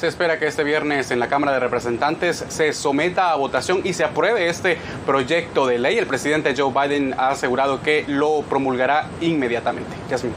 [0.00, 3.92] Se espera que este viernes en la Cámara de Representantes se someta a votación y
[3.92, 5.98] se apruebe este proyecto de ley.
[5.98, 9.90] El presidente Joe Biden ha asegurado que lo promulgará inmediatamente.
[10.08, 10.32] Yasmin.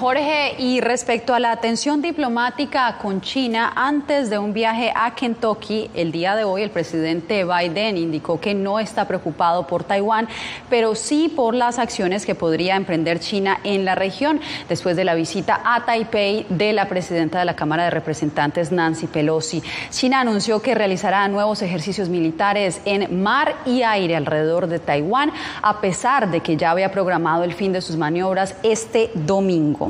[0.00, 5.88] Jorge, y respecto a la atención diplomática con China, antes de un viaje a Kentucky,
[5.94, 10.28] el día de hoy el presidente Biden indicó que no está preocupado por Taiwán,
[10.68, 15.14] pero sí por las acciones que podría emprender China en la región después de la
[15.14, 19.62] visita a Taipei de la presidenta de la Cámara de Representantes, Nancy Pelosi.
[19.90, 25.32] China anunció que realizará nuevos ejercicios militares en mar y aire alrededor de Taiwán,
[25.62, 29.84] a pesar de que ya había programado el fin de sus maniobras este domingo.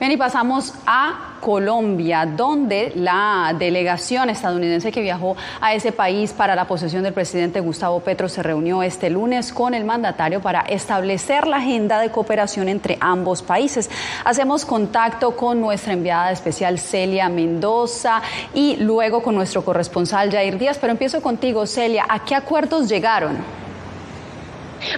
[0.00, 6.56] Bien, y pasamos a Colombia, donde la delegación estadounidense que viajó a ese país para
[6.56, 11.46] la posesión del presidente Gustavo Petro se reunió este lunes con el mandatario para establecer
[11.46, 13.88] la agenda de cooperación entre ambos países.
[14.24, 18.20] Hacemos contacto con nuestra enviada especial Celia Mendoza
[18.52, 22.04] y luego con nuestro corresponsal Jair Díaz, pero empiezo contigo, Celia.
[22.08, 23.63] ¿A qué acuerdos llegaron?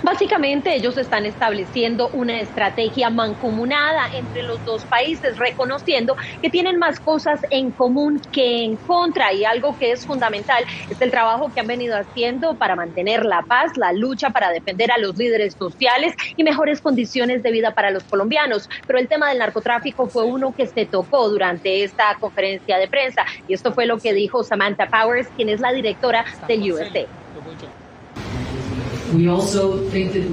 [0.02, 7.00] Básicamente ellos están estableciendo una estrategia mancomunada entre los dos países, reconociendo que tienen más
[7.00, 11.60] cosas en común que en contra y algo que es fundamental es el trabajo que
[11.60, 16.14] han venido haciendo para mantener la paz, la lucha para defender a los líderes sociales
[16.36, 18.68] y mejores condiciones de vida para los colombianos.
[18.86, 23.24] Pero el tema del narcotráfico fue uno que se tocó durante esta conferencia de prensa
[23.46, 27.06] y esto fue lo que dijo Samantha Powers, quien es la directora del USA.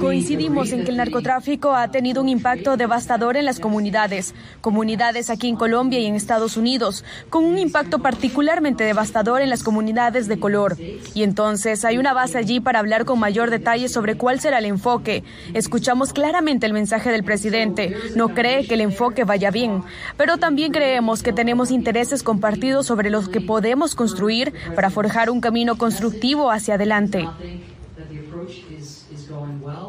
[0.00, 5.48] Coincidimos en que el narcotráfico ha tenido un impacto devastador en las comunidades, comunidades aquí
[5.48, 10.38] en Colombia y en Estados Unidos, con un impacto particularmente devastador en las comunidades de
[10.38, 10.76] color.
[11.14, 14.66] Y entonces hay una base allí para hablar con mayor detalle sobre cuál será el
[14.66, 15.22] enfoque.
[15.54, 17.96] Escuchamos claramente el mensaje del presidente.
[18.16, 19.82] No cree que el enfoque vaya bien,
[20.16, 25.40] pero también creemos que tenemos intereses compartidos sobre los que podemos construir para forjar un
[25.40, 27.26] camino constructivo hacia adelante.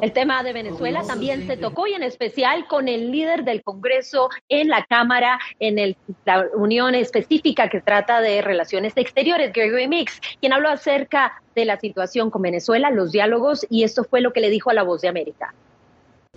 [0.01, 4.29] El tema de Venezuela también se tocó y en especial con el líder del Congreso
[4.49, 10.19] en la Cámara, en el, la unión específica que trata de relaciones exteriores, Gregory Mix,
[10.39, 14.41] quien habló acerca de la situación con Venezuela, los diálogos y esto fue lo que
[14.41, 15.55] le dijo a La Voz de América.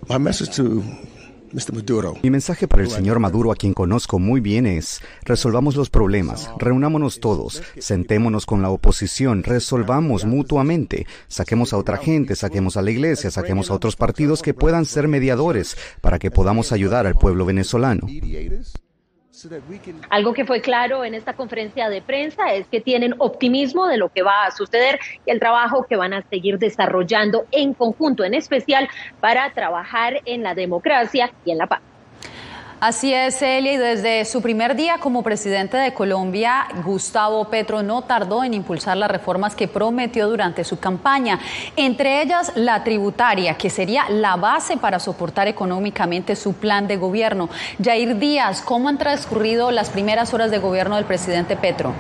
[0.09, 0.83] My message to
[2.23, 6.51] mi mensaje para el señor Maduro, a quien conozco muy bien, es, resolvamos los problemas,
[6.59, 12.91] reunámonos todos, sentémonos con la oposición, resolvamos mutuamente, saquemos a otra gente, saquemos a la
[12.91, 17.45] iglesia, saquemos a otros partidos que puedan ser mediadores para que podamos ayudar al pueblo
[17.45, 18.07] venezolano.
[20.11, 24.09] Algo que fue claro en esta conferencia de prensa es que tienen optimismo de lo
[24.09, 28.35] que va a suceder y el trabajo que van a seguir desarrollando en conjunto, en
[28.35, 28.89] especial
[29.21, 31.81] para trabajar en la democracia y en la paz.
[32.81, 38.03] Así es, Elia, y desde su primer día como presidente de Colombia, Gustavo Petro no
[38.03, 41.41] tardó en impulsar las reformas que prometió durante su campaña,
[41.75, 47.49] entre ellas la tributaria, que sería la base para soportar económicamente su plan de gobierno.
[47.83, 51.93] Jair Díaz, ¿cómo han transcurrido las primeras horas de gobierno del presidente Petro?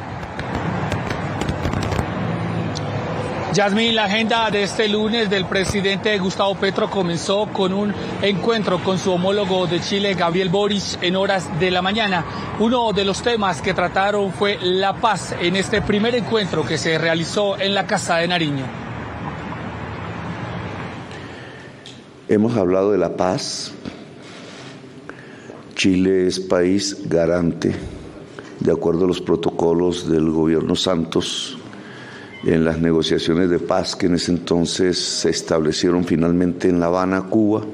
[3.55, 8.99] Yasmín, la agenda de este lunes del presidente Gustavo Petro comenzó con un encuentro con
[8.99, 12.25] su homólogo de Chile, Gabriel Boris, en horas de la mañana.
[12.61, 16.99] Uno de los temas que trataron fue la paz en este primer encuentro que se
[16.99, 18.65] realizó en la Casa de Nariño.
[22.29, 23.73] Hemos hablado de la paz.
[25.75, 27.75] Chile es país garante,
[28.61, 31.59] de acuerdo a los protocolos del gobierno Santos
[32.45, 37.23] en las negociaciones de paz que en ese entonces se establecieron finalmente en La Habana,
[37.23, 37.65] Cuba,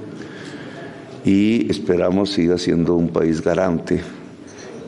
[1.25, 4.03] y esperamos siga siendo un país garante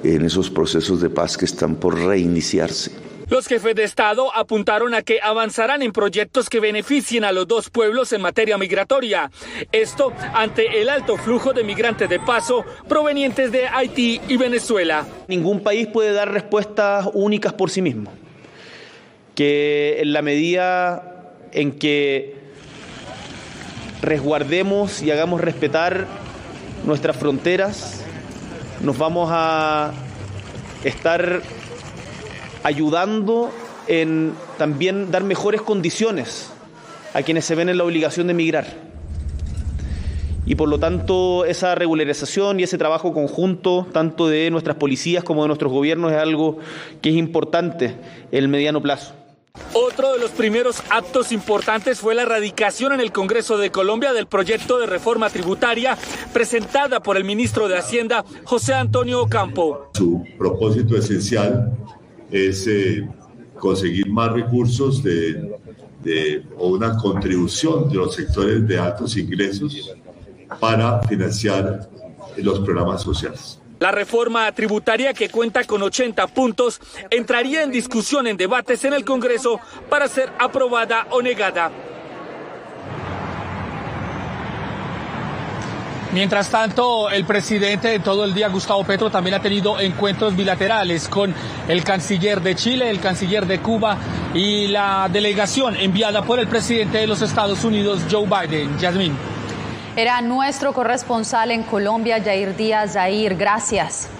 [0.03, 2.93] en esos procesos de paz que están por reiniciarse.
[3.29, 7.71] Los jefes de Estado apuntaron a que avanzarán en proyectos que beneficien a los dos
[7.71, 9.33] pueblos en materia migratoria.
[9.73, 15.05] Esto ante el alto flujo de migrantes de paso provenientes de Haití y Venezuela.
[15.27, 18.13] Ningún país puede dar respuestas únicas por sí mismo
[19.37, 22.35] que en la medida en que
[24.03, 26.07] resguardemos y hagamos respetar
[26.85, 28.03] nuestras fronteras,
[28.83, 29.93] nos vamos a
[30.85, 31.43] estar
[32.63, 33.53] ayudando
[33.89, 36.51] en también dar mejores condiciones
[37.13, 38.67] a quienes se ven en la obligación de emigrar.
[40.47, 45.43] Y por lo tanto, esa regularización y ese trabajo conjunto, tanto de nuestras policías como
[45.43, 46.59] de nuestros gobiernos, es algo
[47.03, 47.97] que es importante
[48.31, 49.16] en el mediano plazo.
[49.73, 54.27] Otro de los primeros actos importantes fue la radicación en el Congreso de Colombia del
[54.27, 55.99] proyecto de reforma tributaria
[56.33, 59.91] presentada por el ministro de Hacienda, José Antonio Ocampo.
[59.95, 61.77] Su propósito esencial
[62.31, 63.07] es eh,
[63.59, 65.53] conseguir más recursos de,
[66.59, 69.95] o una contribución de los sectores de altos ingresos
[70.61, 71.89] para financiar
[72.37, 73.61] los programas sociales.
[73.79, 76.81] La reforma tributaria que cuenta con 80 puntos
[77.11, 81.71] entraría en discusión en debates en el Congreso para ser aprobada o negada.
[86.17, 91.09] Mientras tanto, el presidente de todo el día, Gustavo Petro, también ha tenido encuentros bilaterales
[91.09, 91.35] con
[91.69, 93.99] el canciller de Chile, el canciller de Cuba
[94.33, 98.79] y la delegación enviada por el presidente de los Estados Unidos, Joe Biden.
[98.79, 99.13] Yasmín.
[99.97, 102.93] Era nuestro corresponsal en Colombia, Jair Díaz.
[102.93, 104.11] Jair, gracias.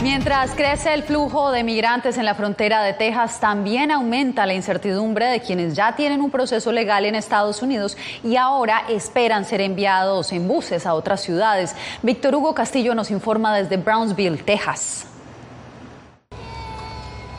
[0.00, 5.26] Mientras crece el flujo de migrantes en la frontera de Texas, también aumenta la incertidumbre
[5.26, 10.30] de quienes ya tienen un proceso legal en Estados Unidos y ahora esperan ser enviados
[10.30, 11.74] en buses a otras ciudades.
[12.02, 15.06] Víctor Hugo Castillo nos informa desde Brownsville, Texas.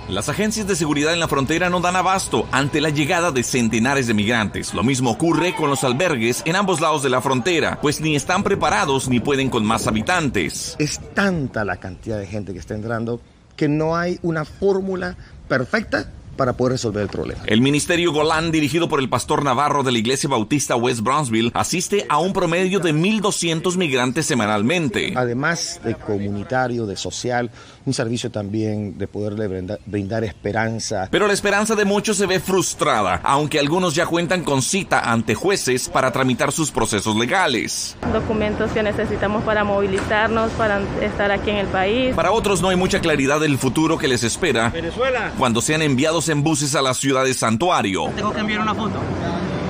[0.10, 4.06] Las agencias de seguridad en la frontera no dan abasto ante la llegada de centenares
[4.06, 4.76] de migrantes.
[4.76, 8.44] Lo mismo ocurre con los albergues en ambos lados de la frontera, pues ni están
[8.44, 10.76] preparados ni pueden con más habitantes.
[10.78, 13.20] Es tanta la cantidad de gente que está entrando
[13.56, 15.18] que no hay una fórmula
[15.48, 17.42] perfecta para poder resolver el problema.
[17.46, 22.06] El Ministerio Golán, dirigido por el pastor Navarro de la Iglesia Bautista West Brownsville, asiste
[22.10, 25.14] a un promedio de 1.200 migrantes semanalmente.
[25.16, 27.52] Además de comunitario, de social,
[27.86, 31.08] un servicio también de poderle brindar, brindar esperanza.
[31.12, 35.36] Pero la esperanza de muchos se ve frustrada, aunque algunos ya cuentan con cita ante
[35.36, 37.96] jueces para tramitar sus procesos legales.
[38.12, 42.16] Documentos que necesitamos para movilizarnos, para estar aquí en el país.
[42.16, 45.34] Para otros no hay mucha claridad del futuro que les espera Venezuela.
[45.38, 48.12] cuando sean enviados en buses a la ciudad de Santuario.
[48.16, 49.00] Tengo que enviar una foto.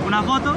[0.05, 0.55] Una foto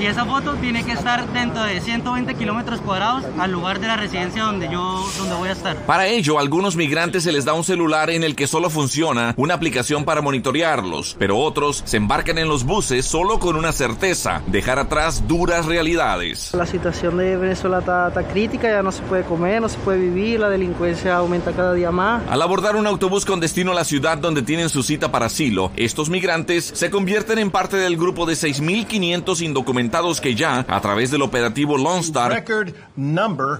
[0.00, 3.96] y esa foto tiene que estar dentro de 120 kilómetros cuadrados al lugar de la
[3.96, 5.76] residencia donde yo donde voy a estar.
[5.86, 9.34] Para ello, a algunos migrantes se les da un celular en el que solo funciona
[9.36, 14.42] una aplicación para monitorearlos, pero otros se embarcan en los buses solo con una certeza,
[14.46, 16.54] dejar atrás duras realidades.
[16.54, 19.98] La situación de Venezuela está, está crítica, ya no se puede comer, no se puede
[19.98, 22.22] vivir, la delincuencia aumenta cada día más.
[22.28, 25.72] Al abordar un autobús con destino a la ciudad donde tienen su cita para asilo,
[25.76, 29.87] estos migrantes se convierten en parte del grupo de 6.500 indocumentados
[30.20, 32.44] que ya, a través del operativo Lone Star,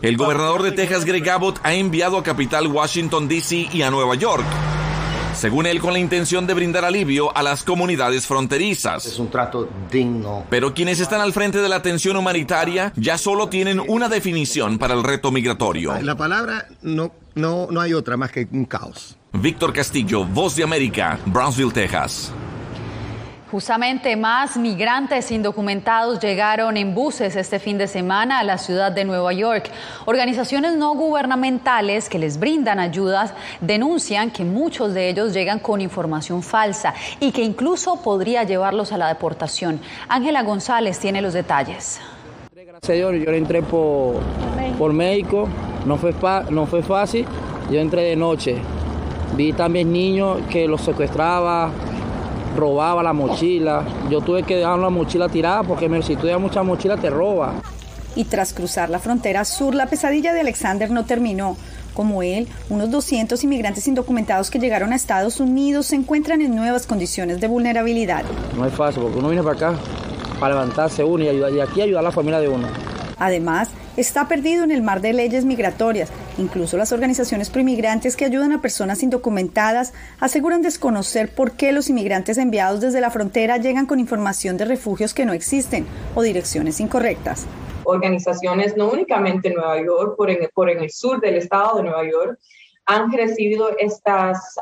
[0.02, 3.68] el gobernador de Texas, Greg Abbott, ha enviado a capital Washington, D.C.
[3.72, 4.44] y a Nueva York.
[5.34, 9.06] Según él, con la intención de brindar alivio a las comunidades fronterizas.
[9.06, 10.44] Es un trato digno.
[10.50, 14.94] Pero quienes están al frente de la atención humanitaria ya solo tienen una definición para
[14.94, 15.94] el reto migratorio.
[16.02, 19.16] La palabra no, no, no hay otra más que un caos.
[19.32, 22.32] Víctor Castillo, Voz de América, Brownsville, Texas.
[23.50, 29.06] Justamente más migrantes indocumentados llegaron en buses este fin de semana a la ciudad de
[29.06, 29.70] Nueva York.
[30.04, 36.42] Organizaciones no gubernamentales que les brindan ayudas denuncian que muchos de ellos llegan con información
[36.42, 39.80] falsa y que incluso podría llevarlos a la deportación.
[40.10, 42.02] Ángela González tiene los detalles.
[42.86, 44.16] Dios, yo entré por,
[44.78, 45.48] por México,
[45.86, 46.14] no fue,
[46.50, 47.24] no fue fácil,
[47.70, 48.56] yo entré de noche.
[49.36, 51.70] Vi también niños que los secuestraba,
[52.58, 53.84] robaba la mochila.
[54.10, 57.54] Yo tuve que dejar la mochila tirada porque si tú dejas mucha mochila te roba.
[58.14, 61.56] Y tras cruzar la frontera sur, la pesadilla de Alexander no terminó.
[61.94, 66.86] Como él, unos 200 inmigrantes indocumentados que llegaron a Estados Unidos se encuentran en nuevas
[66.86, 68.24] condiciones de vulnerabilidad.
[68.56, 69.78] No es fácil porque uno viene para acá
[70.38, 72.68] para levantarse uno y, ayudar, y aquí ayudar a la familia de uno.
[73.18, 76.08] Además, está perdido en el mar de leyes migratorias.
[76.38, 82.38] Incluso las organizaciones proinmigrantes que ayudan a personas indocumentadas aseguran desconocer por qué los inmigrantes
[82.38, 85.84] enviados desde la frontera llegan con información de refugios que no existen
[86.14, 87.46] o direcciones incorrectas.
[87.82, 92.38] Organizaciones no únicamente en Nueva York, por en, el sur del estado de Nueva York,
[92.86, 94.58] han recibido estas,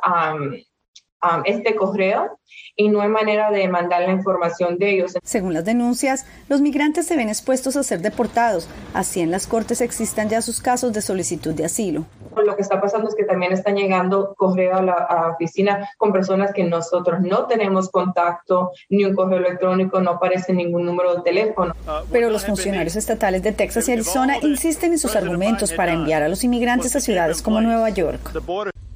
[1.34, 2.38] um, este correo
[2.76, 5.14] y no hay manera de mandar la información de ellos.
[5.22, 8.68] Según las denuncias, los migrantes se ven expuestos a ser deportados.
[8.92, 12.04] Así en las cortes existan ya sus casos de solicitud de asilo.
[12.36, 15.88] Lo que está pasando es que también están llegando correo a la, a la oficina
[15.96, 21.16] con personas que nosotros no tenemos contacto, ni un correo electrónico, no aparece ningún número
[21.16, 21.74] de teléfono.
[22.12, 26.28] Pero los funcionarios estatales de Texas y Arizona insisten en sus argumentos para enviar a
[26.28, 28.20] los inmigrantes a ciudades como Nueva York.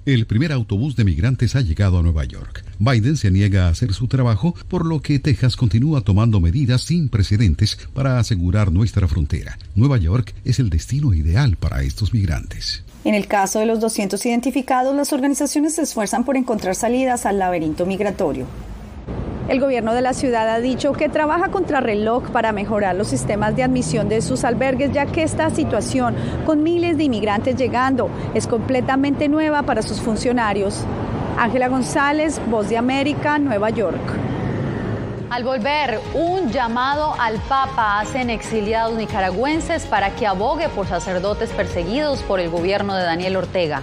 [0.06, 2.64] El primer autobús de migrantes ha llegado a Nueva York.
[2.78, 7.10] Biden se niega a hacer su trabajo, por lo que Texas continúa tomando medidas sin
[7.10, 9.58] precedentes para asegurar nuestra frontera.
[9.74, 12.82] Nueva York es el destino ideal para estos migrantes.
[13.04, 17.38] En el caso de los 200 identificados, las organizaciones se esfuerzan por encontrar salidas al
[17.38, 18.46] laberinto migratorio.
[19.48, 23.56] El gobierno de la ciudad ha dicho que trabaja contra reloj para mejorar los sistemas
[23.56, 26.14] de admisión de sus albergues, ya que esta situación,
[26.46, 30.84] con miles de inmigrantes llegando, es completamente nueva para sus funcionarios.
[31.36, 33.98] Ángela González, Voz de América, Nueva York.
[35.30, 42.22] Al volver, un llamado al Papa hacen exiliados nicaragüenses para que abogue por sacerdotes perseguidos
[42.22, 43.82] por el gobierno de Daniel Ortega.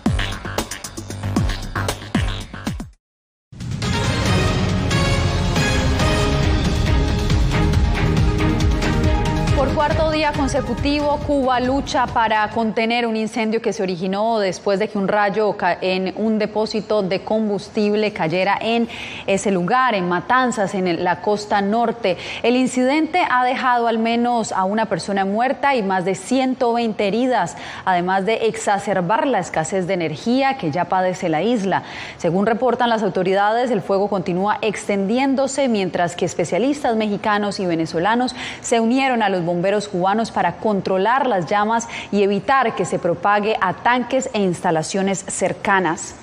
[10.51, 15.55] Consecutivo, Cuba lucha para contener un incendio que se originó después de que un rayo
[15.79, 18.89] en un depósito de combustible cayera en
[19.27, 22.17] ese lugar, en Matanzas, en la costa norte.
[22.43, 27.55] El incidente ha dejado al menos a una persona muerta y más de 120 heridas,
[27.85, 31.83] además de exacerbar la escasez de energía que ya padece la isla.
[32.17, 38.81] Según reportan las autoridades, el fuego continúa extendiéndose mientras que especialistas mexicanos y venezolanos se
[38.81, 43.73] unieron a los bomberos cubanos para controlar las llamas y evitar que se propague a
[43.73, 46.15] tanques e instalaciones cercanas.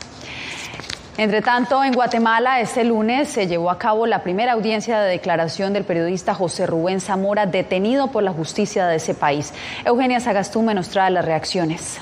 [1.18, 5.72] Entre tanto, en Guatemala, este lunes se llevó a cabo la primera audiencia de declaración
[5.72, 9.52] del periodista José Rubén Zamora, detenido por la justicia de ese país.
[9.84, 11.98] Eugenia Sagastume nos trae las reacciones.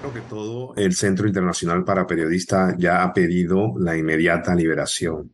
[0.00, 5.32] Creo que todo el Centro Internacional para Periodistas ya ha pedido la inmediata liberación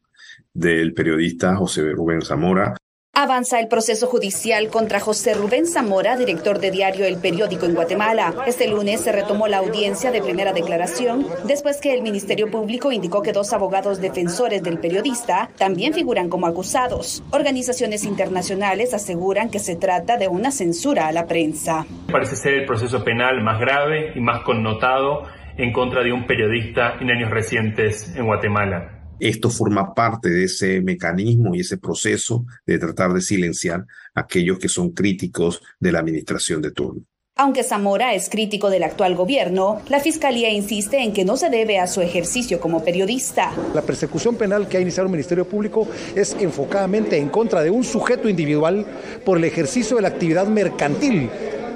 [0.52, 2.74] del periodista José Rubén Zamora.
[3.16, 8.34] Avanza el proceso judicial contra José Rubén Zamora, director de diario El Periódico en Guatemala.
[8.44, 13.22] Este lunes se retomó la audiencia de primera declaración después que el Ministerio Público indicó
[13.22, 17.22] que dos abogados defensores del periodista también figuran como acusados.
[17.30, 21.86] Organizaciones internacionales aseguran que se trata de una censura a la prensa.
[22.10, 25.22] Parece ser el proceso penal más grave y más connotado
[25.56, 28.93] en contra de un periodista en años recientes en Guatemala.
[29.24, 34.58] Esto forma parte de ese mecanismo y ese proceso de tratar de silenciar a aquellos
[34.58, 37.00] que son críticos de la administración de turno.
[37.34, 41.78] Aunque Zamora es crítico del actual gobierno, la Fiscalía insiste en que no se debe
[41.78, 43.50] a su ejercicio como periodista.
[43.72, 47.82] La persecución penal que ha iniciado el Ministerio Público es enfocadamente en contra de un
[47.82, 48.84] sujeto individual
[49.24, 51.30] por el ejercicio de la actividad mercantil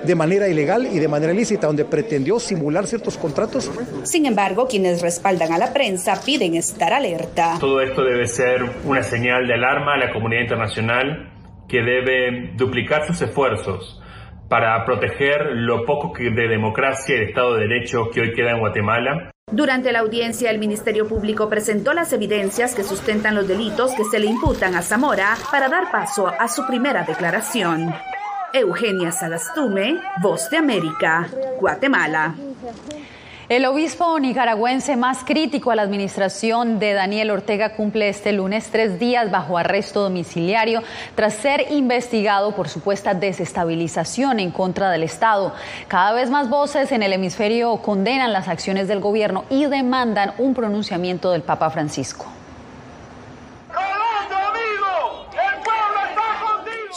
[0.05, 3.71] de manera ilegal y de manera ilícita, donde pretendió simular ciertos contratos.
[4.05, 7.57] Sin embargo, quienes respaldan a la prensa piden estar alerta.
[7.61, 11.33] Todo esto debe ser una señal de alarma a la comunidad internacional
[11.69, 14.01] que debe duplicar sus esfuerzos
[14.49, 18.61] para proteger lo poco de democracia y de Estado de Derecho que hoy queda en
[18.61, 19.31] Guatemala.
[19.51, 24.19] Durante la audiencia, el Ministerio Público presentó las evidencias que sustentan los delitos que se
[24.19, 27.95] le imputan a Zamora para dar paso a su primera declaración.
[28.53, 31.29] Eugenia Sagastume, Voz de América,
[31.61, 32.35] Guatemala.
[33.49, 38.99] El obispo nicaragüense más crítico a la administración de Daniel Ortega cumple este lunes tres
[38.99, 40.83] días bajo arresto domiciliario
[41.15, 45.55] tras ser investigado por supuesta desestabilización en contra del Estado.
[45.89, 50.55] Cada vez más voces en el hemisferio condenan las acciones del gobierno y demandan un
[50.55, 52.27] pronunciamiento del Papa Francisco.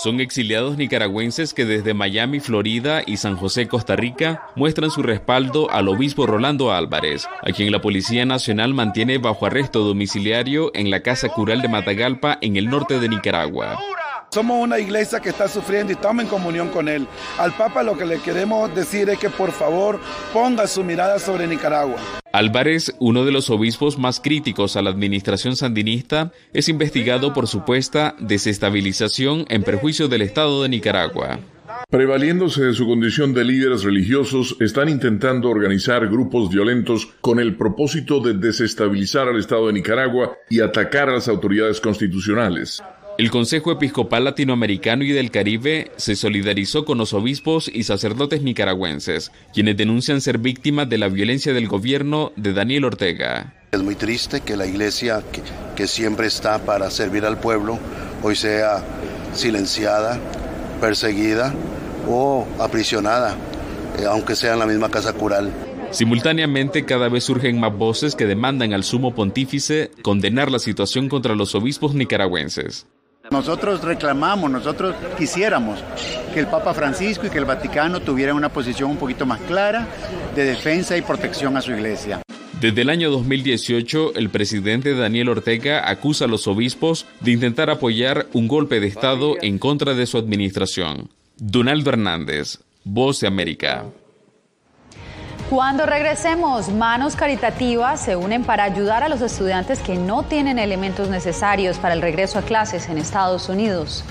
[0.02, 5.70] Son exiliados nicaragüenses que desde Miami, Florida y San José, Costa Rica, muestran su respaldo
[5.70, 11.02] al obispo Rolando Álvarez, a quien la Policía Nacional mantiene bajo arresto domiciliario en la
[11.02, 13.78] Casa Cural de Matagalpa, en el norte de Nicaragua.
[14.30, 17.08] Somos una iglesia que está sufriendo y estamos en comunión con Él.
[17.38, 20.00] Al Papa lo que le queremos decir es que por favor
[20.34, 21.98] ponga su mirada sobre Nicaragua.
[22.32, 28.16] Álvarez, uno de los obispos más críticos a la administración sandinista, es investigado por supuesta
[28.20, 31.40] desestabilización en perjuicio del Estado de Nicaragua.
[31.90, 38.22] Prevaliéndose de su condición de líderes religiosos, están intentando organizar grupos violentos con el propósito
[38.22, 42.82] de desestabilizar al Estado de Nicaragua y atacar a las autoridades constitucionales.
[43.22, 49.32] El Consejo Episcopal Latinoamericano y del Caribe se solidarizó con los obispos y sacerdotes nicaragüenses,
[49.54, 53.54] quienes denuncian ser víctimas de la violencia del gobierno de Daniel Ortega.
[53.74, 55.22] Es muy triste que la iglesia,
[55.76, 57.78] que, siempre está para servir al pueblo,
[58.24, 58.84] hoy sea
[59.36, 60.20] silenciada,
[60.80, 61.54] perseguida
[62.10, 63.36] o aprisionada,
[64.00, 65.52] eh, aunque sea en la misma casa cural.
[65.92, 71.36] Simultáneamente, cada vez surgen más voces que demandan al sumo pontífice condenar la situación contra
[71.36, 72.88] los obispos nicaragüenses.
[73.32, 75.80] Nosotros reclamamos, nosotros quisiéramos
[76.34, 79.88] que el Papa Francisco y que el Vaticano tuvieran una posición un poquito más clara
[80.36, 82.22] de defensa y protección a su iglesia.
[82.60, 88.28] Desde el año 2018, el presidente Daniel Ortega acusa a los obispos de intentar apoyar
[88.34, 91.10] un golpe de Estado en contra de su administración.
[91.38, 93.86] Donaldo Hernández, Voz de América.
[95.52, 101.10] Cuando regresemos, manos caritativas se unen para ayudar a los estudiantes que no tienen elementos
[101.10, 104.06] necesarios para el regreso a clases en Estados Unidos.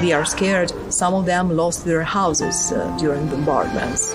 [0.00, 0.72] We are scared.
[0.88, 4.14] Some of them lost their houses uh, during bombardments.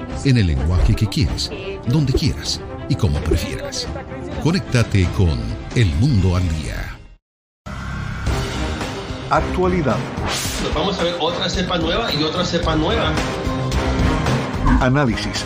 [0.25, 1.51] en el lenguaje que quieres,
[1.87, 3.87] donde quieras y como prefieras.
[4.43, 5.39] Conéctate con
[5.75, 6.97] El Mundo al Día.
[9.29, 9.97] Actualidad.
[10.75, 13.13] vamos a ver otra cepa nueva y otra cepa nueva.
[14.81, 15.45] Análisis.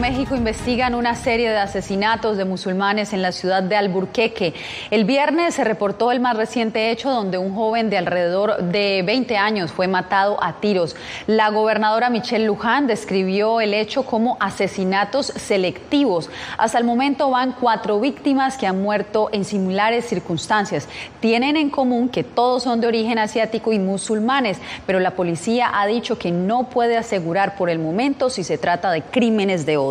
[0.00, 4.54] México investigan una serie de asesinatos de musulmanes en la ciudad de Alburqueque.
[4.90, 9.36] El viernes se reportó el más reciente hecho donde un joven de alrededor de 20
[9.36, 10.96] años fue matado a tiros.
[11.26, 16.30] La gobernadora Michelle Luján describió el hecho como asesinatos selectivos.
[16.56, 20.88] Hasta el momento van cuatro víctimas que han muerto en similares circunstancias.
[21.20, 25.86] Tienen en común que todos son de origen asiático y musulmanes, pero la policía ha
[25.86, 29.89] dicho que no puede asegurar por el momento si se trata de crímenes de odio.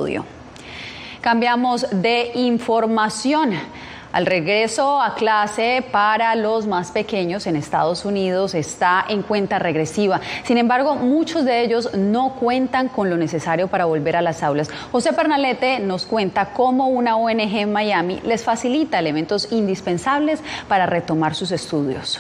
[1.22, 3.54] Cambiamos de información.
[4.12, 10.20] Al regreso a clase para los más pequeños en Estados Unidos está en cuenta regresiva.
[10.46, 14.72] Sin embargo, muchos de ellos no cuentan con lo necesario para volver a las aulas.
[14.92, 21.36] José Pernalete nos cuenta cómo una ONG en Miami les facilita elementos indispensables para retomar
[21.36, 22.20] sus estudios.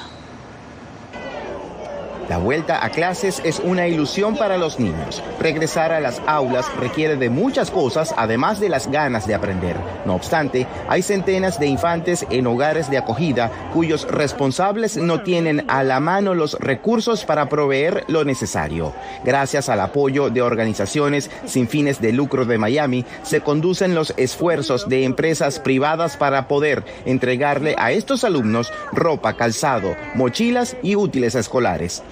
[2.29, 5.23] La vuelta a clases es una ilusión para los niños.
[5.39, 9.75] Regresar a las aulas requiere de muchas cosas, además de las ganas de aprender.
[10.05, 15.83] No obstante, hay centenas de infantes en hogares de acogida cuyos responsables no tienen a
[15.83, 18.93] la mano los recursos para proveer lo necesario.
[19.23, 24.87] Gracias al apoyo de organizaciones sin fines de lucro de Miami, se conducen los esfuerzos
[24.87, 32.03] de empresas privadas para poder entregarle a estos alumnos ropa, calzado, mochilas y útiles escolares.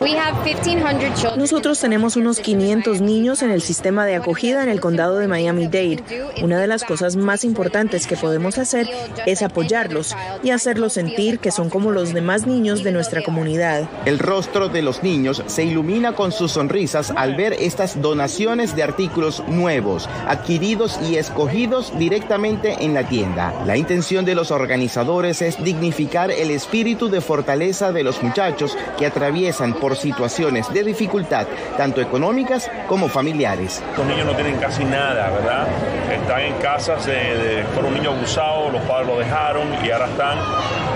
[1.37, 6.03] Nosotros tenemos unos 500 niños en el sistema de acogida en el condado de Miami-Dade.
[6.41, 8.87] Una de las cosas más importantes que podemos hacer
[9.25, 13.89] es apoyarlos y hacerlos sentir que son como los demás niños de nuestra comunidad.
[14.05, 18.83] El rostro de los niños se ilumina con sus sonrisas al ver estas donaciones de
[18.83, 23.53] artículos nuevos, adquiridos y escogidos directamente en la tienda.
[23.65, 29.05] La intención de los organizadores es dignificar el espíritu de fortaleza de los muchachos que
[29.05, 31.47] atraviesan por situaciones de dificultad,
[31.77, 33.83] tanto económicas como familiares.
[33.97, 35.67] Los niños no tienen casi nada, ¿verdad?
[36.11, 40.37] Están en casas de, por un niño abusado, los padres lo dejaron y ahora están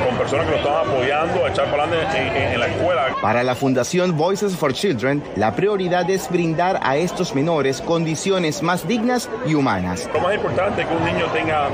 [0.06, 3.08] con personas que lo están apoyando a echar para adelante en, en la escuela.
[3.22, 8.88] Para la Fundación Voices for Children, la prioridad es brindar a estos menores condiciones más
[8.88, 10.10] dignas y humanas.
[10.14, 11.68] Lo más importante es que un niño tenga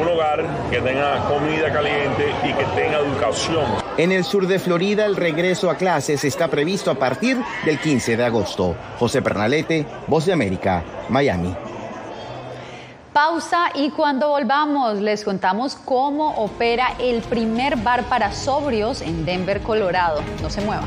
[0.00, 3.81] un hogar, que tenga comida caliente y que tenga educación.
[3.98, 7.36] En el sur de Florida, el regreso a clases está previsto a partir
[7.66, 8.74] del 15 de agosto.
[8.98, 11.54] José Pernalete, Voz de América, Miami.
[13.12, 19.60] Pausa y cuando volvamos les contamos cómo opera el primer bar para sobrios en Denver,
[19.60, 20.22] Colorado.
[20.40, 20.86] No se mueva.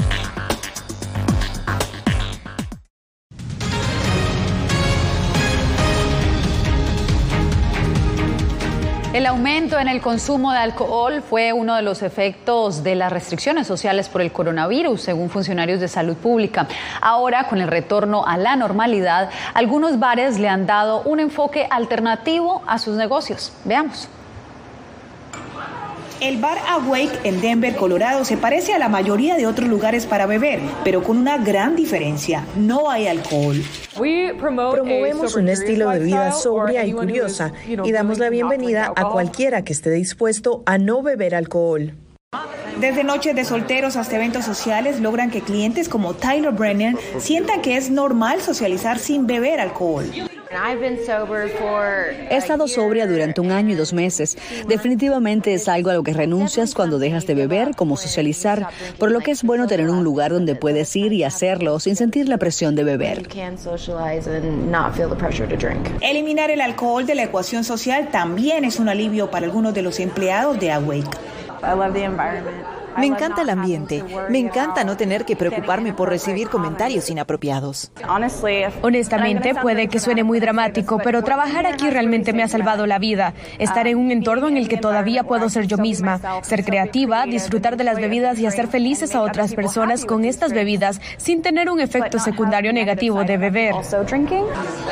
[9.13, 13.67] El aumento en el consumo de alcohol fue uno de los efectos de las restricciones
[13.67, 16.65] sociales por el coronavirus, según funcionarios de salud pública.
[17.01, 22.63] Ahora, con el retorno a la normalidad, algunos bares le han dado un enfoque alternativo
[22.67, 23.51] a sus negocios.
[23.65, 24.07] Veamos.
[26.21, 30.27] El bar Awake en Denver, Colorado, se parece a la mayoría de otros lugares para
[30.27, 32.45] beber, pero con una gran diferencia.
[32.55, 33.59] No hay alcohol.
[34.37, 39.73] Promovemos un estilo de vida sobria y curiosa y damos la bienvenida a cualquiera que
[39.73, 41.95] esté dispuesto a no beber alcohol.
[42.79, 47.77] Desde noches de solteros hasta eventos sociales logran que clientes como Tyler Brenner sientan que
[47.77, 50.05] es normal socializar sin beber alcohol.
[52.29, 54.37] He estado sobria durante un año y dos meses.
[54.67, 58.67] Definitivamente es algo a lo que renuncias cuando dejas de beber, como socializar,
[58.97, 62.27] por lo que es bueno tener un lugar donde puedes ir y hacerlo sin sentir
[62.27, 63.27] la presión de beber.
[66.01, 69.99] Eliminar el alcohol de la ecuación social también es un alivio para algunos de los
[69.99, 71.17] empleados de Awake.
[72.97, 74.03] Me encanta el ambiente.
[74.29, 77.91] Me encanta no tener que preocuparme por recibir comentarios inapropiados.
[78.81, 83.33] Honestamente, puede que suene muy dramático, pero trabajar aquí realmente me ha salvado la vida.
[83.59, 87.77] Estar en un entorno en el que todavía puedo ser yo misma, ser creativa, disfrutar
[87.77, 91.79] de las bebidas y hacer felices a otras personas con estas bebidas sin tener un
[91.79, 93.75] efecto secundario negativo de beber.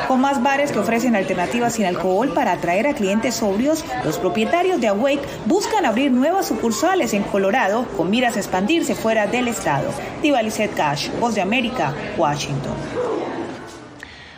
[0.08, 4.80] Con más bares que ofrecen alternativas sin alcohol para atraer a clientes sobrios, los propietarios
[4.80, 9.90] de Awake buscan abrir nuevas sucursales en Colorado con miras a expandirse fuera del estado.
[10.22, 10.40] Diva
[10.76, 13.29] Cash, Voz de América, Washington.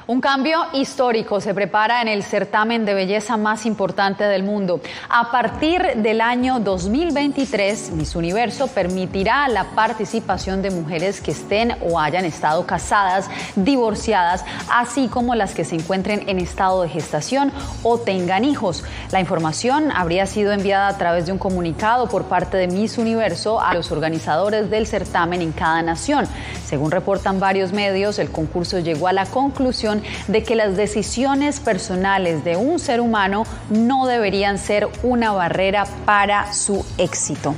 [0.08, 4.80] Un cambio histórico se prepara en el certamen de belleza más importante del mundo.
[5.08, 12.00] A partir del año 2023, Miss Universo permitirá la participación de mujeres que estén o
[12.00, 17.52] hayan estado casadas, divorciadas, así como las que se encuentren en estado de gestación
[17.84, 18.82] o tengan hijos.
[19.12, 23.60] La información habría sido enviada a través de un comunicado por parte de Miss Universo
[23.60, 26.26] a los organizadores del certamen en cada nación.
[26.64, 29.91] Según reportan varios medios, el concurso llegó a la conclusión
[30.28, 36.54] de que las decisiones personales de un ser humano no deberían ser una barrera para
[36.54, 37.54] su éxito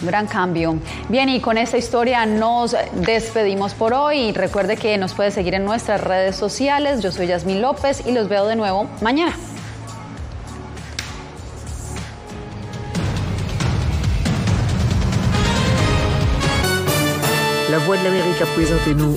[0.00, 0.76] Un gran cambio.
[1.08, 4.32] Bien, y con esta historia nos despedimos por hoy.
[4.32, 7.00] Recuerde que nos puede seguir en nuestras redes sociales.
[7.02, 9.34] Yo soy Yasmin López y los veo de nuevo mañana.
[17.74, 19.16] La Voix de l'Amérique a présenté nous.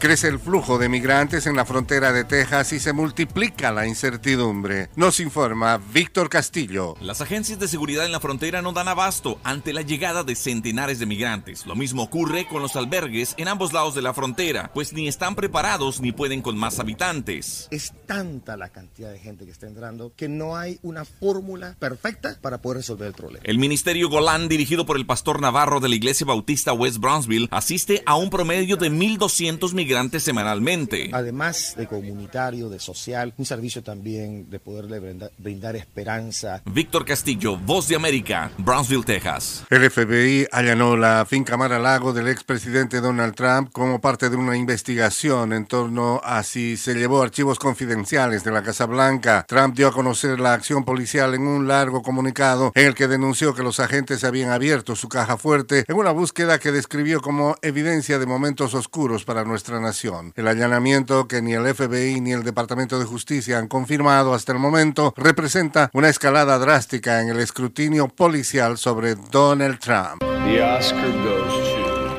[0.00, 4.88] Crece el flujo de migrantes en la frontera de Texas y se multiplica la incertidumbre.
[4.96, 6.94] Nos informa Víctor Castillo.
[7.02, 11.00] Las agencias de seguridad en la frontera no dan abasto ante la llegada de centenares
[11.00, 11.66] de migrantes.
[11.66, 15.34] Lo mismo ocurre con los albergues en ambos lados de la frontera, pues ni están
[15.34, 17.68] preparados ni pueden con más habitantes.
[17.70, 22.38] Es tanta la cantidad de gente que está entrando que no hay una fórmula perfecta
[22.40, 23.44] para poder resolver el problema.
[23.44, 28.02] El Ministerio Golán, dirigido por el pastor Navarro de la Iglesia Bautista West Brownsville, asiste
[28.06, 31.10] a un promedio de 1.200 migrantes semanalmente.
[31.12, 36.62] Además de comunitario, de social, un servicio también de poderle brindar, brindar esperanza.
[36.64, 39.64] Víctor Castillo, Voz de América, Brownsville, Texas.
[39.68, 44.36] El FBI allanó la finca Mar a Lago del expresidente Donald Trump como parte de
[44.36, 49.44] una investigación en torno a si se llevó archivos confidenciales de la Casa Blanca.
[49.48, 53.54] Trump dio a conocer la acción policial en un largo comunicado en el que denunció
[53.54, 58.18] que los agentes habían abierto su caja fuerte en una búsqueda que describió como evidencia
[58.18, 60.32] de momentos oscuros para nuestra nación.
[60.36, 64.58] El allanamiento que ni el FBI ni el Departamento de Justicia han confirmado hasta el
[64.58, 70.22] momento representa una escalada drástica en el escrutinio policial sobre Donald Trump.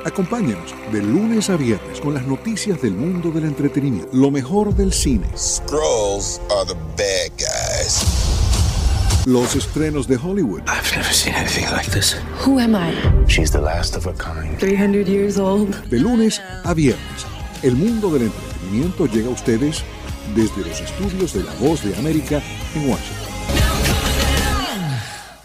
[0.03, 4.91] Acompáñenos de lunes a viernes con las noticias del mundo del entretenimiento, lo mejor del
[4.91, 5.27] cine.
[5.37, 8.03] Scrolls are the bad guys.
[9.27, 10.61] Los estrenos de Hollywood.
[10.61, 12.15] I've never seen anything like this.
[12.43, 12.91] Who am I?
[13.27, 14.57] She's the last of her kind.
[14.57, 15.75] 300 years old.
[15.91, 17.27] De lunes a viernes,
[17.63, 19.83] el mundo del entretenimiento llega a ustedes
[20.35, 22.41] desde los estudios de La Voz de América
[22.75, 23.30] en Washington.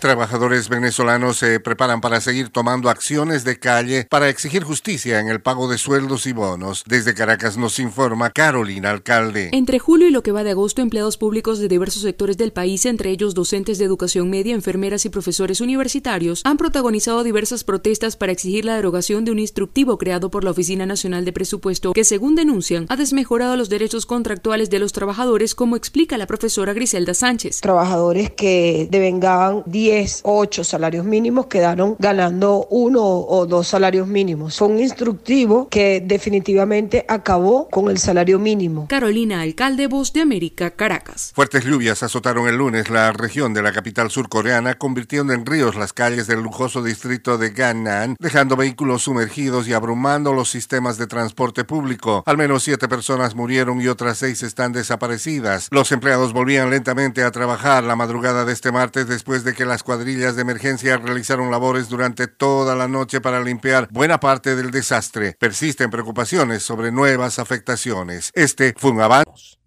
[0.07, 5.41] Trabajadores venezolanos se preparan para seguir tomando acciones de calle para exigir justicia en el
[5.41, 6.85] pago de sueldos y bonos.
[6.87, 9.51] Desde Caracas nos informa Carolina Alcalde.
[9.53, 12.87] Entre julio y lo que va de agosto, empleados públicos de diversos sectores del país,
[12.87, 18.31] entre ellos docentes de educación media, enfermeras y profesores universitarios, han protagonizado diversas protestas para
[18.31, 22.37] exigir la derogación de un instructivo creado por la Oficina Nacional de Presupuesto que, según
[22.37, 27.61] denuncian, ha desmejorado los derechos contractuales de los trabajadores, como explica la profesora Griselda Sánchez.
[27.61, 34.59] Trabajadores que devengaban 10 o 8 salarios mínimos quedaron ganando uno o dos salarios mínimos.
[34.59, 38.87] Fue un instructivo que definitivamente acabó con el salario mínimo.
[38.89, 41.33] Carolina Alcalde, Voz de América, Caracas.
[41.35, 45.93] Fuertes lluvias azotaron el lunes la región de la capital surcoreana, convirtiendo en ríos las
[45.93, 51.65] calles del lujoso distrito de Gangnam, dejando vehículos sumergidos y abrumando los sistemas de transporte
[51.65, 52.23] público.
[52.27, 55.69] Al menos siete personas murieron y otras seis están desaparecidas.
[55.71, 59.83] Los empleados volvían lentamente a trabajar la madrugada de este martes después de que las
[59.87, 65.37] cuadrillas de emergencia realizaron labores durante toda la noche para limpiar buena parte del desastre.
[65.39, 68.33] Persisten preocupaciones sobre nuevas afectaciones.
[68.35, 69.59] Este fue un avance.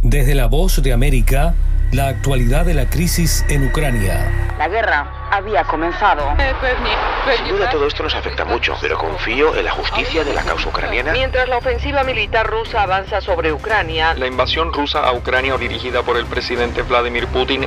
[0.00, 1.54] Desde la voz de América,
[1.90, 4.54] la actualidad de la crisis en Ucrania.
[4.58, 6.22] La guerra había comenzado.
[7.36, 10.68] Sin duda todo esto nos afecta mucho, pero confío en la justicia de la causa
[10.68, 11.12] ucraniana.
[11.12, 16.16] Mientras la ofensiva militar rusa avanza sobre Ucrania, la invasión rusa a Ucrania dirigida por
[16.16, 17.66] el presidente Vladimir Putin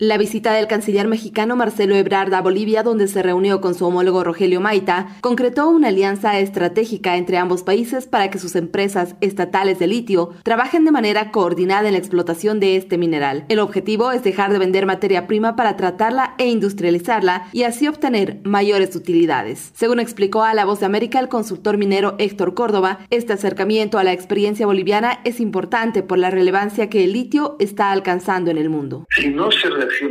[0.00, 4.22] La visita del canciller mexicano Marcelo Ebrard a Bolivia, donde se reunió con su homólogo
[4.22, 9.88] Rogelio Maita, concretó una alianza estratégica entre ambos países para que sus empresas estatales de
[9.88, 13.44] litio trabajen de manera coordinada en la explotación de este mineral.
[13.48, 18.38] El objetivo es dejar de vender materia prima para tratarla e industrializarla y así obtener
[18.44, 19.72] mayores utilidades.
[19.74, 24.04] Según explicó a La Voz de América el consultor minero Héctor Córdoba, este acercamiento a
[24.04, 28.70] la experiencia boliviana es importante por la relevancia que el litio está alcanzando en el
[28.70, 29.04] mundo.
[29.10, 29.68] Si no se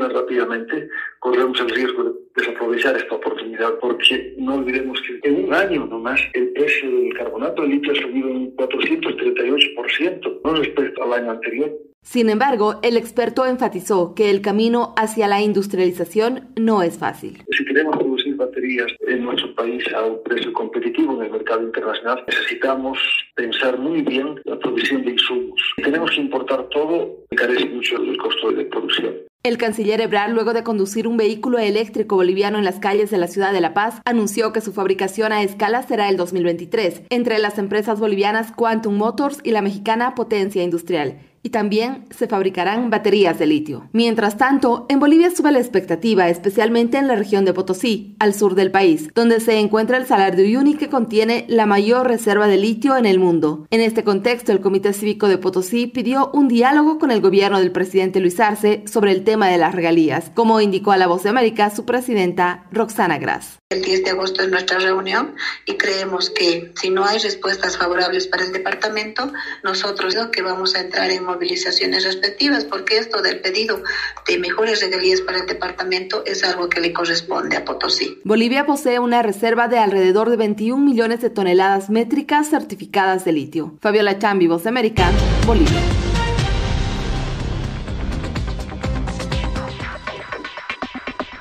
[0.10, 0.90] rápidamente,
[1.20, 6.22] corremos el riesgo de desaprovechar esta oportunidad, porque no olvidemos que en un año nomás
[6.34, 11.72] el precio del carbonato de litio ha subido un 438%, no respecto al año anterior.
[12.08, 17.44] Sin embargo, el experto enfatizó que el camino hacia la industrialización no es fácil.
[17.52, 22.24] Si queremos producir baterías en nuestro país a un precio competitivo en el mercado internacional,
[22.26, 22.98] necesitamos
[23.36, 25.60] pensar muy bien la provisión de insumos.
[25.76, 29.27] Si tenemos que importar todo, encarece mucho el costo de producción.
[29.44, 33.28] El canciller Ebrard, luego de conducir un vehículo eléctrico boliviano en las calles de la
[33.28, 37.58] ciudad de La Paz, anunció que su fabricación a escala será el 2023 entre las
[37.58, 43.46] empresas bolivianas Quantum Motors y la mexicana Potencia Industrial y también se fabricarán baterías de
[43.46, 43.90] litio.
[43.94, 48.56] Mientras tanto, en Bolivia sube la expectativa, especialmente en la región de Potosí, al sur
[48.56, 52.58] del país, donde se encuentra el Salar de Uyuni que contiene la mayor reserva de
[52.58, 53.66] litio en el mundo.
[53.70, 57.72] En este contexto, el Comité Cívico de Potosí pidió un diálogo con el gobierno del
[57.72, 61.30] presidente Luis Arce sobre el tema de las regalías, como indicó a La Voz de
[61.30, 63.60] América su presidenta Roxana Gras.
[63.70, 65.36] El 10 de agosto es nuestra reunión
[65.66, 69.32] y creemos que si no hay respuestas favorables para el departamento,
[69.64, 73.84] nosotros lo que vamos a entrar en movilizaciones respectivas, porque esto del pedido
[74.28, 78.20] de mejores regalías para el departamento es algo que le corresponde a Potosí.
[78.24, 83.76] Bolivia posee una reserva de alrededor de 21 millones de toneladas métricas certificadas de litio.
[83.82, 85.12] Fabiola Chambi, Voz América,
[85.46, 86.07] Bolivia.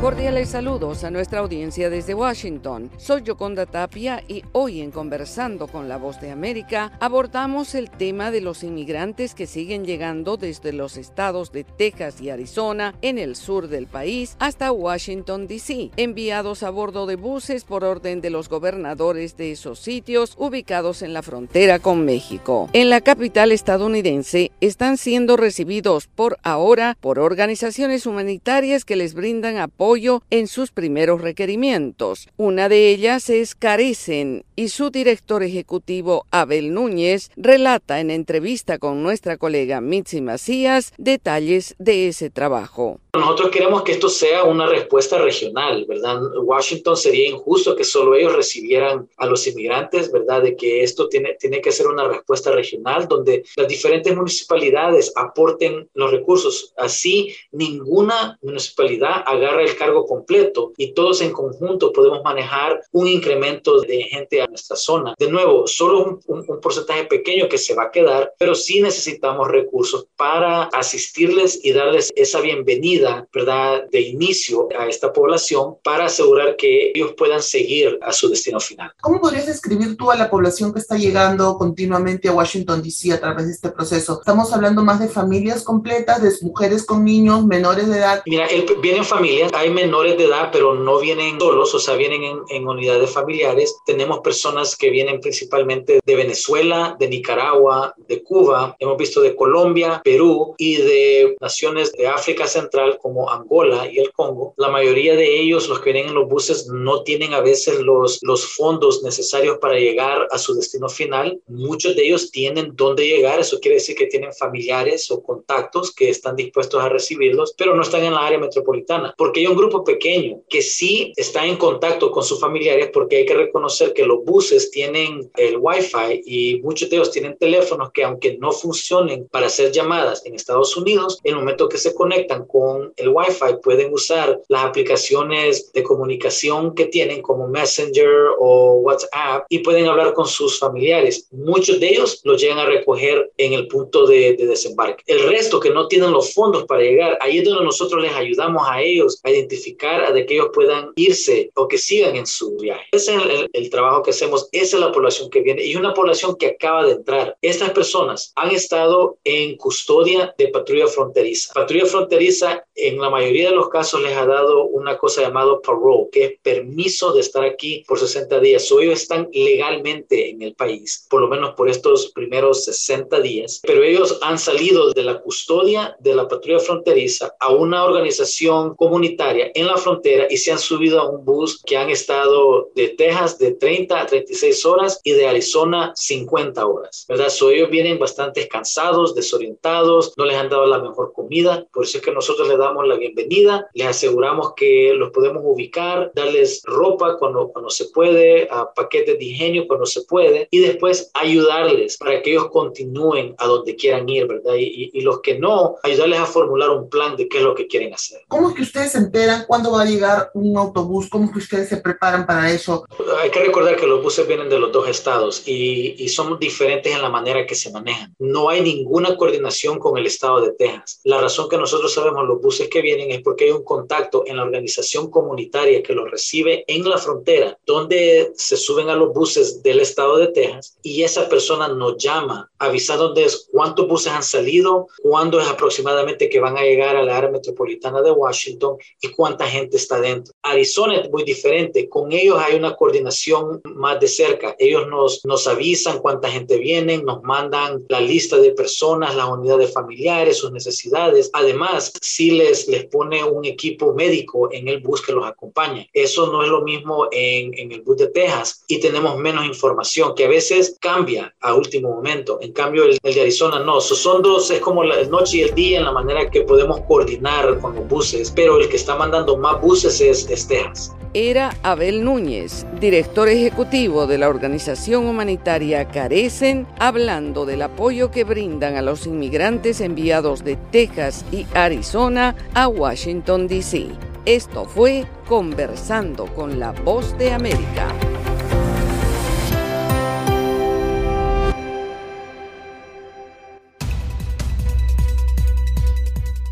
[0.00, 2.90] Cordiales saludos a nuestra audiencia desde Washington.
[2.98, 8.30] Soy Yoconda Tapia y hoy en Conversando con la Voz de América abordamos el tema
[8.30, 13.36] de los inmigrantes que siguen llegando desde los estados de Texas y Arizona en el
[13.36, 18.50] sur del país hasta Washington, D.C., enviados a bordo de buses por orden de los
[18.50, 22.68] gobernadores de esos sitios ubicados en la frontera con México.
[22.74, 29.56] En la capital estadounidense están siendo recibidos por ahora por organizaciones humanitarias que les brindan
[29.56, 29.85] apoyo
[30.30, 32.28] en sus primeros requerimientos.
[32.36, 39.04] Una de ellas es Carecen y su director ejecutivo Abel Núñez relata en entrevista con
[39.04, 42.98] nuestra colega Mitzi Macías detalles de ese trabajo.
[43.14, 46.20] Nosotros queremos que esto sea una respuesta regional, ¿verdad?
[46.42, 50.42] Washington sería injusto que solo ellos recibieran a los inmigrantes, ¿verdad?
[50.42, 55.88] De que esto tiene, tiene que ser una respuesta regional donde las diferentes municipalidades aporten
[55.94, 56.74] los recursos.
[56.76, 63.80] Así, ninguna municipalidad agarra el cargo completo y todos en conjunto podemos manejar un incremento
[63.80, 65.14] de gente a nuestra zona.
[65.18, 69.48] De nuevo, solo un, un porcentaje pequeño que se va a quedar, pero sí necesitamos
[69.48, 76.56] recursos para asistirles y darles esa bienvenida, ¿verdad?, de inicio a esta población para asegurar
[76.56, 78.92] que ellos puedan seguir a su destino final.
[79.00, 83.12] ¿Cómo podrías describir tú a la población que está llegando continuamente a Washington, D.C.
[83.12, 84.18] a través de este proceso?
[84.20, 88.22] Estamos hablando más de familias completas, de mujeres con niños, menores de edad.
[88.26, 88.46] Mira,
[88.82, 92.68] vienen familias, hay menores de edad, pero no vienen solos, o sea, vienen en, en
[92.68, 93.76] unidades familiares.
[93.86, 100.00] Tenemos personas que vienen principalmente de Venezuela, de Nicaragua, de Cuba, hemos visto de Colombia,
[100.04, 104.54] Perú y de naciones de África Central como Angola y el Congo.
[104.56, 108.18] La mayoría de ellos, los que vienen en los buses, no tienen a veces los,
[108.22, 111.40] los fondos necesarios para llegar a su destino final.
[111.46, 116.10] Muchos de ellos tienen dónde llegar, eso quiere decir que tienen familiares o contactos que
[116.10, 119.84] están dispuestos a recibirlos, pero no están en la área metropolitana, porque hay un grupo
[119.84, 124.22] pequeño que sí está en contacto con sus familiares, porque hay que reconocer que los
[124.24, 129.46] buses tienen el Wi-Fi y muchos de ellos tienen teléfonos que aunque no funcionen para
[129.46, 133.92] hacer llamadas en Estados Unidos, en el momento que se conectan con el Wi-Fi pueden
[133.92, 140.26] usar las aplicaciones de comunicación que tienen como Messenger o WhatsApp y pueden hablar con
[140.26, 141.28] sus familiares.
[141.30, 145.02] Muchos de ellos los llegan a recoger en el punto de, de desembarque.
[145.06, 148.62] El resto que no tienen los fondos para llegar, ahí es donde nosotros les ayudamos
[148.68, 149.45] a ellos a identificar
[149.82, 152.86] a de que ellos puedan irse o que sigan en su viaje.
[152.92, 155.94] Ese es el, el trabajo que hacemos, esa es la población que viene y una
[155.94, 157.36] población que acaba de entrar.
[157.42, 161.52] Estas personas han estado en custodia de patrulla fronteriza.
[161.54, 166.08] Patrulla fronteriza en la mayoría de los casos les ha dado una cosa llamada parole,
[166.12, 168.70] que es permiso de estar aquí por 60 días.
[168.70, 173.60] O ellos están legalmente en el país, por lo menos por estos primeros 60 días,
[173.66, 179.35] pero ellos han salido de la custodia de la patrulla fronteriza a una organización comunitaria
[179.54, 183.38] en la frontera y se han subido a un bus que han estado de Texas
[183.38, 187.28] de 30 a 36 horas y de Arizona 50 horas, ¿verdad?
[187.28, 191.98] So ellos vienen bastante cansados, desorientados, no les han dado la mejor comida, por eso
[191.98, 197.16] es que nosotros les damos la bienvenida, les aseguramos que los podemos ubicar, darles ropa
[197.18, 202.22] cuando, cuando se puede, a paquetes de ingenio cuando se puede y después ayudarles para
[202.22, 204.54] que ellos continúen a donde quieran ir, ¿verdad?
[204.54, 207.54] Y, y, y los que no, ayudarles a formular un plan de qué es lo
[207.54, 208.20] que quieren hacer.
[208.28, 211.08] ¿Cómo es que ustedes se enteran cuándo va a llegar un autobús?
[211.10, 212.86] ¿Cómo que ustedes se preparan para eso?
[213.20, 216.94] Hay que recordar que los buses vienen de los dos estados y, y son diferentes
[216.94, 218.14] en la manera que se manejan.
[218.18, 221.00] No hay ninguna coordinación con el estado de Texas.
[221.04, 224.36] La razón que nosotros sabemos los buses que vienen es porque hay un contacto en
[224.36, 229.62] la organización comunitaria que los recibe en la frontera, donde se suben a los buses
[229.62, 235.40] del estado de Texas y esa persona nos llama avisándonos cuántos buses han salido, cuándo
[235.40, 239.76] es aproximadamente que van a llegar a la área metropolitana de Washington y cuánta gente
[239.76, 240.32] está dentro.
[240.42, 244.54] Arizona es muy diferente, con ellos hay una coordinación más de cerca.
[244.58, 249.72] Ellos nos, nos avisan cuánta gente viene, nos mandan la lista de personas, las unidades
[249.72, 251.30] familiares, sus necesidades.
[251.32, 255.86] Además, si les, les pone un equipo médico en el bus que los acompaña.
[255.92, 260.14] Eso no es lo mismo en, en el bus de Texas y tenemos menos información
[260.14, 262.38] que a veces cambia a último momento.
[262.40, 263.80] En cambio, el, el de Arizona no.
[263.80, 267.58] son dos, es como la noche y el día en la manera que podemos coordinar
[267.60, 272.66] con los buses, pero el que está mandando más buses es, Texas era Abel Núñez,
[272.78, 279.80] director ejecutivo de la organización humanitaria Carecen, hablando del apoyo que brindan a los inmigrantes
[279.80, 283.86] enviados de Texas y Arizona a Washington, D.C.
[284.26, 287.88] Esto fue Conversando con la Voz de América.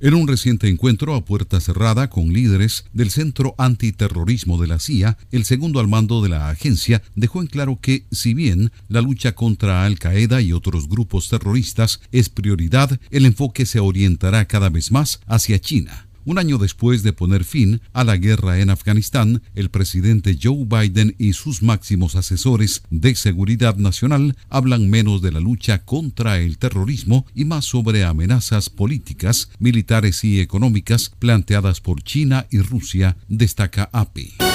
[0.00, 5.16] En un reciente encuentro a puerta cerrada con líderes del Centro Antiterrorismo de la CIA,
[5.30, 9.36] el segundo al mando de la agencia dejó en claro que, si bien la lucha
[9.36, 14.90] contra Al Qaeda y otros grupos terroristas es prioridad, el enfoque se orientará cada vez
[14.90, 16.08] más hacia China.
[16.24, 21.14] Un año después de poner fin a la guerra en Afganistán, el presidente Joe Biden
[21.18, 27.26] y sus máximos asesores de seguridad nacional hablan menos de la lucha contra el terrorismo
[27.34, 34.53] y más sobre amenazas políticas, militares y económicas planteadas por China y Rusia, destaca API.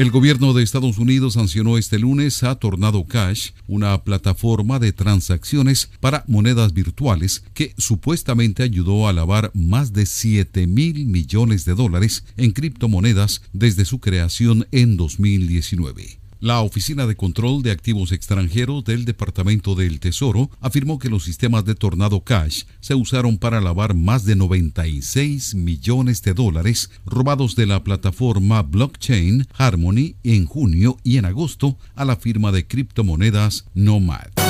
[0.00, 5.90] El gobierno de Estados Unidos sancionó este lunes a Tornado Cash, una plataforma de transacciones
[6.00, 12.24] para monedas virtuales que supuestamente ayudó a lavar más de 7 mil millones de dólares
[12.38, 16.19] en criptomonedas desde su creación en 2019.
[16.40, 21.66] La Oficina de Control de Activos Extranjeros del Departamento del Tesoro afirmó que los sistemas
[21.66, 27.66] de Tornado Cash se usaron para lavar más de 96 millones de dólares robados de
[27.66, 34.49] la plataforma blockchain Harmony en junio y en agosto a la firma de criptomonedas Nomad.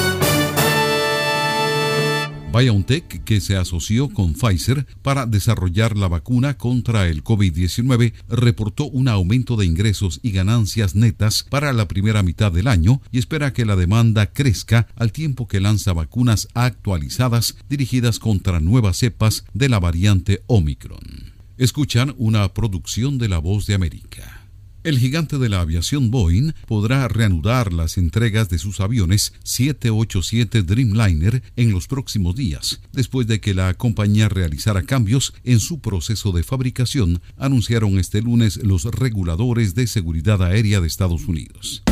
[2.52, 9.06] BioNTech, que se asoció con Pfizer para desarrollar la vacuna contra el COVID-19, reportó un
[9.06, 13.64] aumento de ingresos y ganancias netas para la primera mitad del año y espera que
[13.64, 19.78] la demanda crezca al tiempo que lanza vacunas actualizadas dirigidas contra nuevas cepas de la
[19.78, 21.32] variante Omicron.
[21.56, 24.39] Escuchan una producción de La Voz de América.
[24.82, 31.42] El gigante de la aviación Boeing podrá reanudar las entregas de sus aviones 787 Dreamliner
[31.56, 36.44] en los próximos días, después de que la compañía realizara cambios en su proceso de
[36.44, 41.82] fabricación, anunciaron este lunes los reguladores de seguridad aérea de Estados Unidos.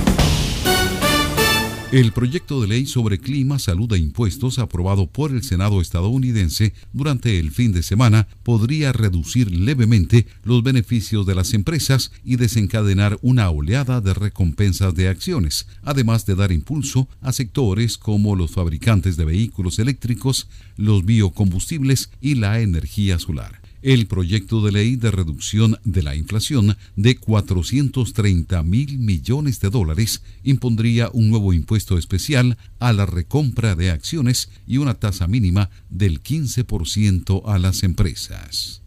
[1.91, 7.39] El proyecto de ley sobre clima, salud e impuestos aprobado por el Senado estadounidense durante
[7.39, 13.49] el fin de semana podría reducir levemente los beneficios de las empresas y desencadenar una
[13.49, 19.25] oleada de recompensas de acciones, además de dar impulso a sectores como los fabricantes de
[19.25, 20.47] vehículos eléctricos,
[20.77, 26.77] los biocombustibles y la energía solar el proyecto de ley de reducción de la inflación
[26.97, 33.91] de 430 mil millones de dólares impondría un nuevo impuesto especial a la recompra de
[33.91, 38.83] acciones y una tasa mínima del 15% a las empresas.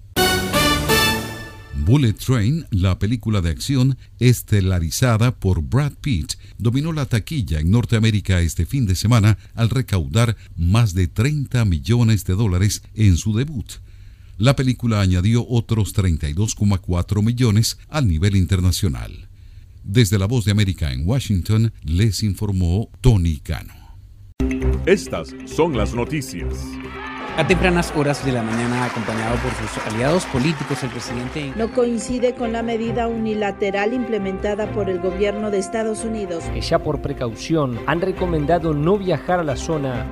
[1.84, 8.42] Bullet Train, la película de acción estelarizada por Brad Pitt, dominó la taquilla en Norteamérica
[8.42, 13.72] este fin de semana al recaudar más de 30 millones de dólares en su debut
[14.42, 19.30] la película añadió otros 32,4 millones al nivel internacional.
[19.84, 23.76] Desde la Voz de América en Washington les informó Tony Cano.
[24.88, 26.56] Estas son las noticias.
[27.38, 32.34] A tempranas horas de la mañana, acompañado por sus aliados políticos, el presidente no coincide
[32.34, 37.80] con la medida unilateral implementada por el gobierno de Estados Unidos, que ya por precaución
[37.86, 40.12] han recomendado no viajar a la zona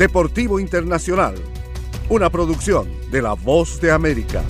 [0.00, 1.34] Deportivo Internacional,
[2.08, 4.42] una producción de La Voz de América.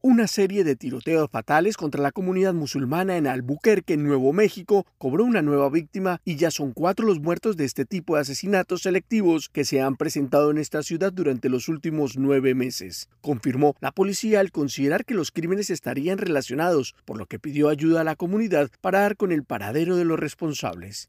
[0.00, 5.40] Una serie de tiroteos fatales contra la comunidad musulmana en Albuquerque, Nuevo México, cobró una
[5.40, 9.64] nueva víctima y ya son cuatro los muertos de este tipo de asesinatos selectivos que
[9.64, 13.08] se han presentado en esta ciudad durante los últimos nueve meses.
[13.20, 18.00] Confirmó la policía al considerar que los crímenes estarían relacionados, por lo que pidió ayuda
[18.00, 21.08] a la comunidad para dar con el paradero de los responsables.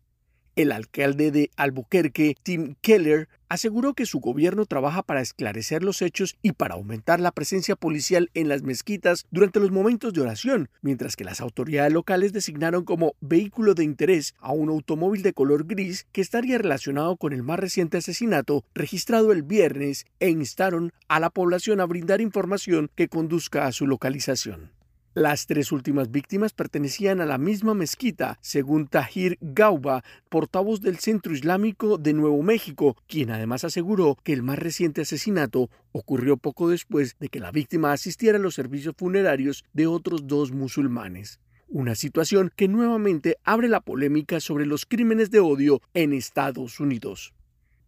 [0.55, 6.37] El alcalde de Albuquerque, Tim Keller, aseguró que su gobierno trabaja para esclarecer los hechos
[6.43, 11.15] y para aumentar la presencia policial en las mezquitas durante los momentos de oración, mientras
[11.15, 16.05] que las autoridades locales designaron como vehículo de interés a un automóvil de color gris
[16.11, 21.31] que estaría relacionado con el más reciente asesinato registrado el viernes e instaron a la
[21.31, 24.82] población a brindar información que conduzca a su localización.
[25.15, 31.33] Las tres últimas víctimas pertenecían a la misma mezquita, según Tahir Gauba, portavoz del Centro
[31.33, 37.15] Islámico de Nuevo México, quien además aseguró que el más reciente asesinato ocurrió poco después
[37.19, 41.39] de que la víctima asistiera a los servicios funerarios de otros dos musulmanes.
[41.67, 47.35] Una situación que nuevamente abre la polémica sobre los crímenes de odio en Estados Unidos.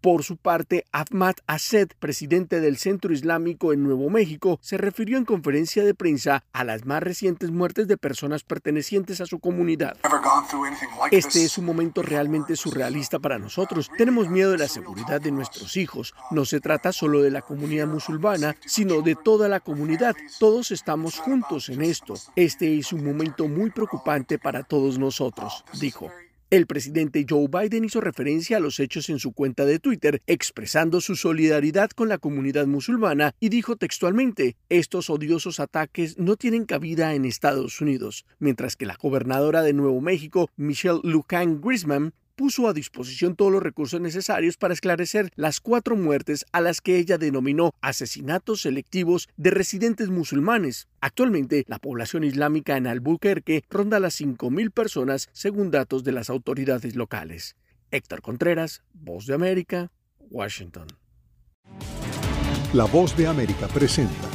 [0.05, 5.25] Por su parte, Ahmad Assed, presidente del Centro Islámico en Nuevo México, se refirió en
[5.25, 9.97] conferencia de prensa a las más recientes muertes de personas pertenecientes a su comunidad.
[11.09, 13.89] Este es un momento realmente surrealista para nosotros.
[13.97, 16.13] Tenemos miedo de la seguridad de nuestros hijos.
[16.29, 20.15] No se trata solo de la comunidad musulmana, sino de toda la comunidad.
[20.37, 22.13] Todos estamos juntos en esto.
[22.35, 26.11] Este es un momento muy preocupante para todos nosotros, dijo.
[26.51, 31.01] El presidente Joe Biden hizo referencia a los hechos en su cuenta de Twitter, expresando
[31.01, 37.15] su solidaridad con la comunidad musulmana y dijo textualmente, estos odiosos ataques no tienen cabida
[37.15, 42.73] en Estados Unidos, mientras que la gobernadora de Nuevo México, Michelle Lujan Grisman, puso a
[42.73, 47.71] disposición todos los recursos necesarios para esclarecer las cuatro muertes a las que ella denominó
[47.81, 50.87] asesinatos selectivos de residentes musulmanes.
[51.01, 56.95] Actualmente, la población islámica en Albuquerque ronda las 5.000 personas según datos de las autoridades
[56.95, 57.55] locales.
[57.91, 59.91] Héctor Contreras, Voz de América,
[60.29, 60.87] Washington.
[62.73, 64.34] La Voz de América presenta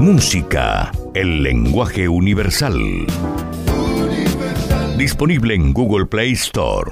[0.00, 3.06] Música, el lenguaje universal.
[4.96, 6.90] Disponible en Google Play Store.